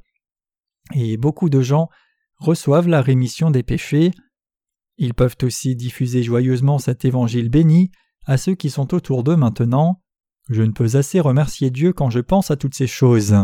et 0.93 1.17
beaucoup 1.17 1.49
de 1.49 1.63
gens 1.63 1.89
reçoivent 2.45 2.89
la 2.89 3.03
rémission 3.03 3.51
des 3.51 3.63
péchés. 3.63 4.13
Ils 4.99 5.15
peuvent 5.15 5.37
aussi 5.43 5.75
diffuser 5.75 6.23
joyeusement 6.23 6.79
cet 6.79 7.05
évangile 7.05 7.49
béni 7.49 7.91
à 8.27 8.37
ceux 8.37 8.55
qui 8.55 8.71
sont 8.71 8.95
autour 8.95 9.25
d'eux 9.25 9.37
maintenant. 9.37 10.01
Je 10.51 10.63
ne 10.63 10.73
peux 10.73 10.97
assez 10.97 11.21
remercier 11.21 11.71
Dieu 11.71 11.93
quand 11.93 12.11
je 12.11 12.21
pense 12.21 12.51
à 12.51 12.57
toutes 12.57 12.75
ces 12.75 12.87
choses. 12.87 13.35